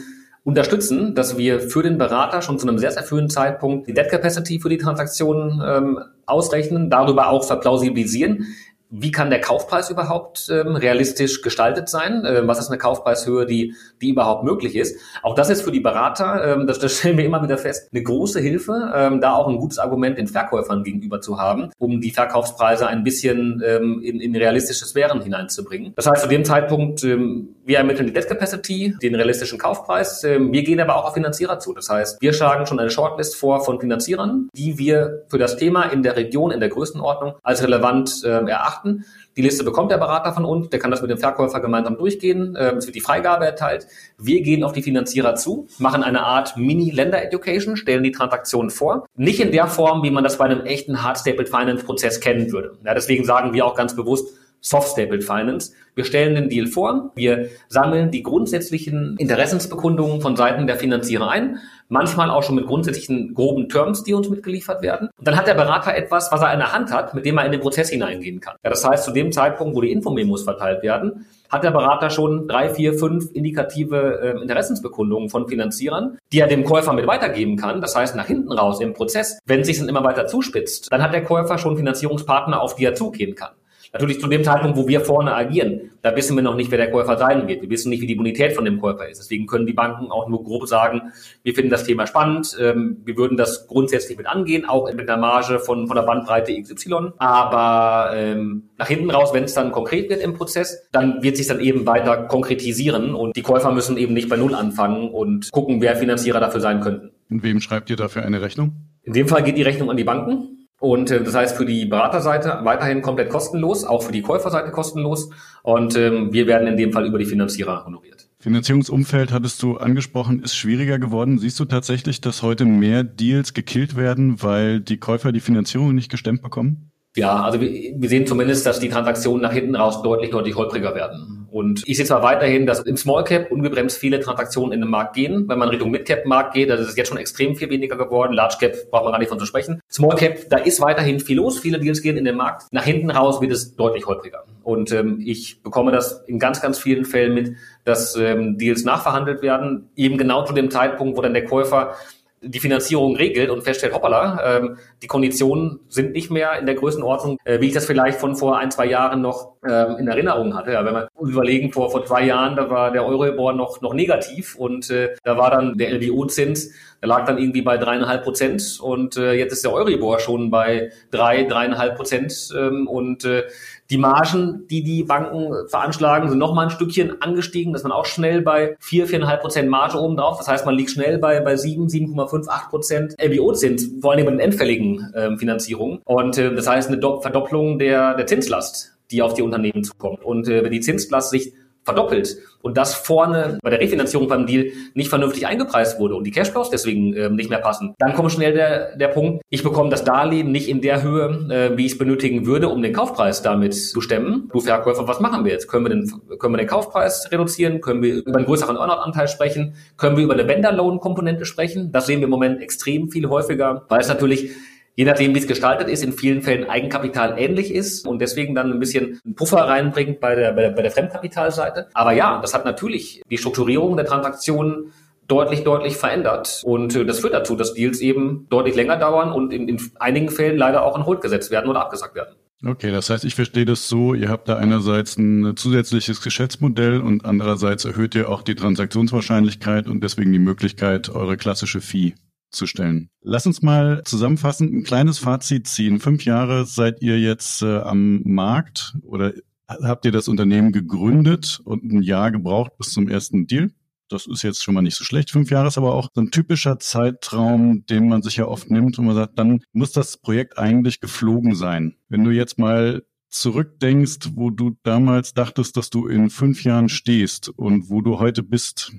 [0.45, 4.09] unterstützen, dass wir für den Berater schon zu einem sehr, sehr frühen Zeitpunkt die Debt
[4.09, 8.45] Capacity für die Transaktionen ähm, ausrechnen, darüber auch verplausibilisieren,
[8.89, 12.23] wie kann der Kaufpreis überhaupt ähm, realistisch gestaltet sein?
[12.25, 14.99] Ähm, was ist eine Kaufpreishöhe, die, die überhaupt möglich ist?
[15.23, 18.03] Auch das ist für die Berater, ähm, das, das stellen wir immer wieder fest, eine
[18.03, 22.11] große Hilfe, ähm, da auch ein gutes Argument den Verkäufern gegenüber zu haben, um die
[22.11, 25.93] Verkaufspreise ein bisschen ähm, in, in realistische Sphären hineinzubringen.
[25.95, 30.23] Das heißt, zu dem Zeitpunkt, ähm, wir ermitteln die Debt Capacity, den realistischen Kaufpreis.
[30.23, 31.73] Ähm, wir gehen aber auch auf Finanzierer zu.
[31.73, 35.83] Das heißt, wir schlagen schon eine Shortlist vor von Finanzierern, die wir für das Thema
[35.83, 39.05] in der Region, in der Größenordnung als relevant ähm, erachten.
[39.35, 42.55] Die Liste bekommt der Berater von uns, der kann das mit dem Verkäufer gemeinsam durchgehen.
[42.57, 43.87] Ähm, es wird die Freigabe erteilt.
[44.17, 49.07] Wir gehen auf die Finanzierer zu, machen eine Art Mini-Länder-Education, stellen die Transaktion vor.
[49.17, 52.77] Nicht in der Form, wie man das bei einem echten Hard-Stapled Finance-Prozess kennen würde.
[52.85, 54.29] Ja, deswegen sagen wir auch ganz bewusst,
[54.65, 55.73] Soft Stapled Finance.
[55.93, 61.59] Wir stellen den Deal vor, wir sammeln die grundsätzlichen Interessensbekundungen von Seiten der Finanzierer ein,
[61.87, 65.09] manchmal auch schon mit grundsätzlichen groben Terms, die uns mitgeliefert werden.
[65.19, 67.45] Und dann hat der Berater etwas, was er in der Hand hat, mit dem er
[67.45, 68.55] in den Prozess hineingehen kann.
[68.63, 72.47] Ja, das heißt, zu dem Zeitpunkt, wo die Infomemos verteilt werden, hat der Berater schon
[72.47, 77.81] drei, vier, fünf indikative äh, Interessensbekundungen von Finanzierern, die er dem Käufer mit weitergeben kann.
[77.81, 81.13] Das heißt, nach hinten raus im Prozess, wenn sich dann immer weiter zuspitzt, dann hat
[81.13, 83.51] der Käufer schon Finanzierungspartner, auf die er zugehen kann.
[83.95, 86.91] Natürlich zu dem Zeitpunkt, wo wir vorne agieren, da wissen wir noch nicht, wer der
[86.91, 87.61] Käufer sein wird.
[87.61, 89.19] Wir wissen nicht, wie die Bonität von dem Käufer ist.
[89.19, 93.15] Deswegen können die Banken auch nur grob sagen, wir finden das Thema spannend, ähm, wir
[93.15, 97.13] würden das grundsätzlich mit angehen, auch mit einer Marge von, von der Bandbreite XY.
[97.19, 101.47] Aber ähm, nach hinten raus, wenn es dann konkret wird im Prozess, dann wird sich
[101.47, 105.79] dann eben weiter konkretisieren und die Käufer müssen eben nicht bei Null anfangen und gucken,
[105.79, 107.11] wer Finanzierer dafür sein könnten.
[107.29, 108.73] Und wem schreibt ihr dafür eine Rechnung?
[109.03, 110.64] In dem Fall geht die Rechnung an die Banken.
[110.79, 115.29] Und äh, das heißt für die Beraterseite weiterhin komplett kostenlos, auch für die Käuferseite kostenlos.
[115.63, 118.27] Und ähm, wir werden in dem Fall über die Finanzierer honoriert.
[118.39, 121.39] Finanzierungsumfeld hattest du angesprochen, ist schwieriger geworden.
[121.39, 126.11] Siehst du tatsächlich, dass heute mehr Deals gekillt werden, weil die Käufer die Finanzierung nicht
[126.11, 126.91] gestemmt bekommen?
[127.15, 130.93] Ja, also wir, wir sehen zumindest, dass die Transaktionen nach hinten raus deutlich, deutlich holpriger
[130.93, 131.34] werden.
[131.55, 135.15] Und ich sehe zwar weiterhin, dass im Small Cap ungebremst viele Transaktionen in den Markt
[135.15, 135.47] gehen.
[135.47, 137.95] Wenn man Richtung Mid Cap Markt geht, da ist es jetzt schon extrem viel weniger
[137.95, 138.33] geworden.
[138.33, 139.79] Large Cap braucht man gar nicht von zu sprechen.
[139.89, 141.57] Small Cap, da ist weiterhin viel los.
[141.57, 142.63] Viele Deals gehen in den Markt.
[142.71, 144.43] Nach hinten raus wird es deutlich holpriger.
[144.63, 147.53] Und ähm, ich bekomme das in ganz, ganz vielen Fällen mit,
[147.85, 149.89] dass ähm, Deals nachverhandelt werden.
[149.95, 151.95] Eben genau zu dem Zeitpunkt, wo dann der Käufer
[152.41, 157.37] die Finanzierung regelt und feststellt, hoppala, ähm, die Konditionen sind nicht mehr in der Größenordnung,
[157.43, 160.71] äh, wie ich das vielleicht von vor ein, zwei Jahren noch ähm, in Erinnerung hatte.
[160.71, 164.55] Ja, wenn wir überlegen, vor, vor zwei Jahren, da war der Euribor noch, noch negativ
[164.55, 166.71] und äh, da war dann der LBO-Zins,
[167.01, 170.91] der lag dann irgendwie bei dreieinhalb Prozent und äh, jetzt ist der Euribor schon bei
[171.11, 173.43] drei, dreieinhalb Prozent ähm, und äh,
[173.89, 177.73] die Margen, die die Banken veranschlagen, sind noch mal ein Stückchen angestiegen.
[177.73, 180.37] Das man auch schnell bei 4, 4,5 Prozent Marge oben drauf.
[180.37, 184.31] Das heißt, man liegt schnell bei, bei 7, 7,5, 8 Prozent LBO-Zins, vor allem bei
[184.31, 185.99] den endfälligen ähm, Finanzierungen.
[186.05, 190.23] Und äh, das heißt eine Do Verdopplung der, der Zinslast, die auf die Unternehmen zukommt.
[190.23, 191.53] Und äh, wenn die Zinslast sich
[191.85, 196.31] verdoppelt und das vorne bei der Refinanzierung beim Deal nicht vernünftig eingepreist wurde und die
[196.31, 200.03] Cashflows deswegen äh, nicht mehr passen, dann kommt schnell der, der Punkt, ich bekomme das
[200.03, 203.75] Darlehen nicht in der Höhe, äh, wie ich es benötigen würde, um den Kaufpreis damit
[203.75, 204.49] zu stemmen.
[204.51, 205.67] Du Verkäufer, was machen wir jetzt?
[205.67, 207.81] Können wir den, können wir den Kaufpreis reduzieren?
[207.81, 209.75] Können wir über einen größeren Earnout-Anteil sprechen?
[209.97, 211.91] Können wir über eine Vendor-Loan-Komponente sprechen?
[211.91, 214.51] Das sehen wir im Moment extrem viel häufiger, weil es natürlich
[214.95, 218.71] je nachdem, wie es gestaltet ist, in vielen Fällen Eigenkapital ähnlich ist und deswegen dann
[218.71, 221.89] ein bisschen einen Puffer reinbringt bei der, bei der, bei der Fremdkapitalseite.
[221.93, 224.93] Aber ja, das hat natürlich die Strukturierung der Transaktionen
[225.27, 226.61] deutlich, deutlich verändert.
[226.63, 230.29] Und äh, das führt dazu, dass Deals eben deutlich länger dauern und in, in einigen
[230.29, 232.35] Fällen leider auch in Hold gesetzt werden oder abgesagt werden.
[232.65, 237.25] Okay, das heißt, ich verstehe das so, ihr habt da einerseits ein zusätzliches Geschäftsmodell und
[237.25, 242.15] andererseits erhöht ihr auch die Transaktionswahrscheinlichkeit und deswegen die Möglichkeit, eure klassische Fee
[242.55, 243.09] zu stellen.
[243.21, 245.99] Lass uns mal zusammenfassend ein kleines Fazit ziehen.
[245.99, 249.33] Fünf Jahre seid ihr jetzt äh, am Markt oder
[249.67, 253.71] habt ihr das Unternehmen gegründet und ein Jahr gebraucht bis zum ersten Deal?
[254.07, 255.31] Das ist jetzt schon mal nicht so schlecht.
[255.31, 258.99] Fünf Jahre ist aber auch so ein typischer Zeitraum, den man sich ja oft nimmt
[258.99, 261.95] und man sagt, dann muss das Projekt eigentlich geflogen sein.
[262.07, 267.49] Wenn du jetzt mal zurückdenkst, wo du damals dachtest, dass du in fünf Jahren stehst
[267.49, 268.93] und wo du heute bist,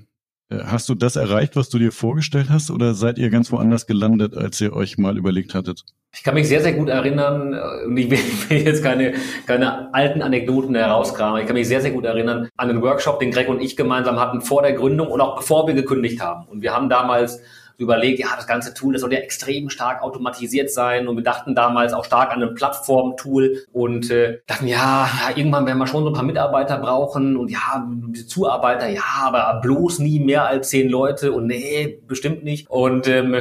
[0.49, 4.35] hast du das erreicht, was du dir vorgestellt hast, oder seid ihr ganz woanders gelandet,
[4.35, 5.83] als ihr euch mal überlegt hattet?
[6.13, 8.09] Ich kann mich sehr, sehr gut erinnern, äh, und ich
[8.49, 9.13] will, jetzt keine,
[9.45, 13.31] keine alten Anekdoten herauskramen, ich kann mich sehr, sehr gut erinnern an den Workshop, den
[13.31, 16.47] Greg und ich gemeinsam hatten vor der Gründung und auch bevor wir gekündigt haben.
[16.47, 17.41] Und wir haben damals
[17.77, 21.55] überlegt, ja, das ganze Tool, das soll ja extrem stark automatisiert sein und wir dachten
[21.55, 26.03] damals auch stark an ein Plattform-Tool und äh, dachten, ja, ja, irgendwann werden wir schon
[26.03, 27.87] so ein paar Mitarbeiter brauchen und ja,
[28.27, 32.69] Zuarbeiter, ja, aber bloß nie mehr als zehn Leute und nee, bestimmt nicht.
[32.69, 33.35] Und ähm,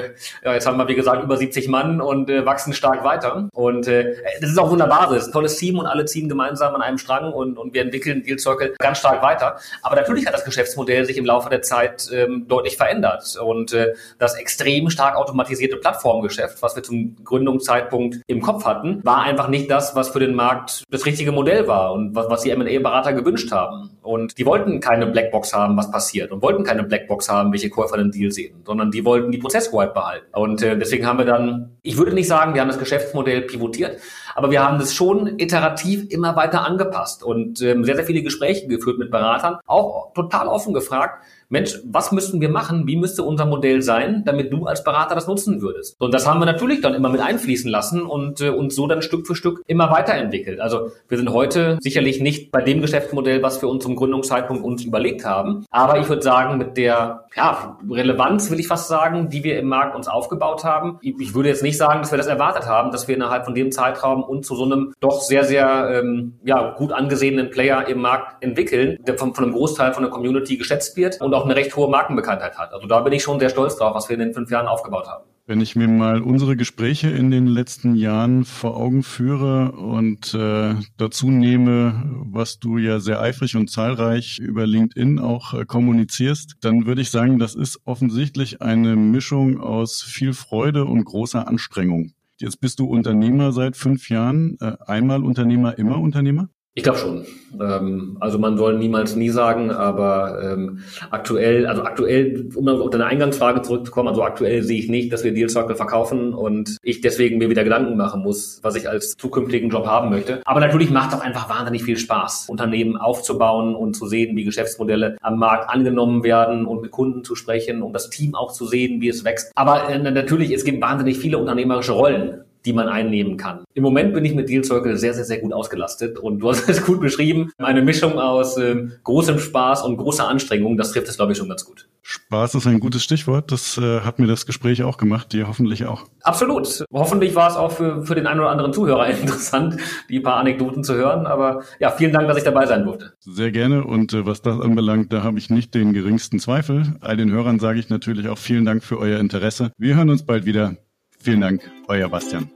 [0.45, 3.49] ja, jetzt haben wir, wie gesagt, über 70 Mann und äh, wachsen stark weiter.
[3.53, 6.74] Und äh, das ist auch wunderbar, das ist ein tolles Team und alle ziehen gemeinsam
[6.74, 9.59] an einem Strang und, und wir entwickeln Deal Circle ganz stark weiter.
[9.82, 13.37] Aber natürlich hat das Geschäftsmodell sich im Laufe der Zeit ähm, deutlich verändert.
[13.43, 13.95] Und äh,
[14.26, 19.70] das extrem stark automatisierte Plattformgeschäft, was wir zum Gründungszeitpunkt im Kopf hatten, war einfach nicht
[19.70, 23.52] das, was für den Markt das richtige Modell war und was, was die M&A-Berater gewünscht
[23.52, 23.90] haben.
[24.02, 27.96] Und die wollten keine Blackbox haben, was passiert und wollten keine Blackbox haben, welche Käufer
[27.96, 30.26] den Deal sehen, sondern die wollten die Prozesshoheit behalten.
[30.32, 33.98] Und äh, deswegen haben wir dann, ich würde nicht sagen, wir haben das Geschäftsmodell pivotiert,
[34.34, 38.66] aber wir haben das schon iterativ immer weiter angepasst und ähm, sehr, sehr viele Gespräche
[38.66, 42.86] geführt mit Beratern, auch total offen gefragt, Mensch, was müssten wir machen?
[42.86, 45.94] Wie müsste unser Modell sein, damit du als Berater das nutzen würdest?
[46.01, 49.03] Und das haben wir natürlich dann immer mit einfließen lassen und äh, uns so dann
[49.03, 50.61] Stück für Stück immer weiterentwickelt.
[50.61, 54.84] Also wir sind heute sicherlich nicht bei dem Geschäftsmodell, was wir uns zum Gründungszeitpunkt uns
[54.84, 55.64] überlegt haben.
[55.70, 59.68] Aber ich würde sagen, mit der ja, Relevanz, will ich fast sagen, die wir im
[59.68, 60.99] Markt uns aufgebaut haben.
[61.03, 63.70] Ich würde jetzt nicht sagen, dass wir das erwartet haben, dass wir innerhalb von dem
[63.70, 68.42] Zeitraum uns zu so einem doch sehr, sehr ähm, ja, gut angesehenen Player im Markt
[68.42, 71.76] entwickeln, der von, von einem Großteil von der Community geschätzt wird und auch eine recht
[71.76, 72.72] hohe Markenbekanntheit hat.
[72.72, 75.07] Also da bin ich schon sehr stolz drauf, was wir in den fünf Jahren aufgebaut
[75.07, 75.24] haben.
[75.49, 80.74] Wenn ich mir mal unsere Gespräche in den letzten Jahren vor Augen führe und äh,
[80.97, 86.87] dazu nehme, was du ja sehr eifrig und zahlreich über LinkedIn auch äh, kommunizierst, dann
[86.87, 92.11] würde ich sagen, das ist offensichtlich eine Mischung aus viel Freude und großer Anstrengung.
[92.41, 96.49] Jetzt bist du Unternehmer seit fünf Jahren, äh, einmal Unternehmer, immer Unternehmer?
[96.76, 97.24] Ich glaube schon.
[97.58, 103.06] Ähm, also man soll niemals nie sagen, aber ähm, aktuell, also aktuell, um auf deine
[103.06, 107.38] Eingangsfrage zurückzukommen, also aktuell sehe ich nicht, dass wir Deal Circle verkaufen und ich deswegen
[107.38, 110.42] mir wieder Gedanken machen muss, was ich als zukünftigen Job haben möchte.
[110.44, 114.44] Aber natürlich macht es auch einfach wahnsinnig viel Spaß, Unternehmen aufzubauen und zu sehen, wie
[114.44, 118.66] Geschäftsmodelle am Markt angenommen werden und mit Kunden zu sprechen und das Team auch zu
[118.66, 119.50] sehen, wie es wächst.
[119.54, 123.64] Aber äh, natürlich, es gibt wahnsinnig viele unternehmerische Rollen die man einnehmen kann.
[123.74, 126.68] Im Moment bin ich mit Deal Circle sehr, sehr, sehr gut ausgelastet und du hast
[126.68, 127.52] es gut beschrieben.
[127.58, 131.48] Eine Mischung aus äh, großem Spaß und großer Anstrengung, das trifft es, glaube ich, schon
[131.48, 131.88] ganz gut.
[132.02, 133.50] Spaß ist ein gutes Stichwort.
[133.50, 136.04] Das äh, hat mir das Gespräch auch gemacht, dir hoffentlich auch.
[136.22, 136.84] Absolut.
[136.92, 139.76] Hoffentlich war es auch für, für den einen oder anderen Zuhörer interessant,
[140.08, 141.26] die paar Anekdoten zu hören.
[141.26, 143.14] Aber ja, vielen Dank, dass ich dabei sein durfte.
[143.20, 143.84] Sehr gerne.
[143.84, 146.94] Und äh, was das anbelangt, da habe ich nicht den geringsten Zweifel.
[147.00, 149.72] All den Hörern sage ich natürlich auch vielen Dank für euer Interesse.
[149.76, 150.76] Wir hören uns bald wieder.
[151.18, 152.55] Vielen Dank, euer Bastian.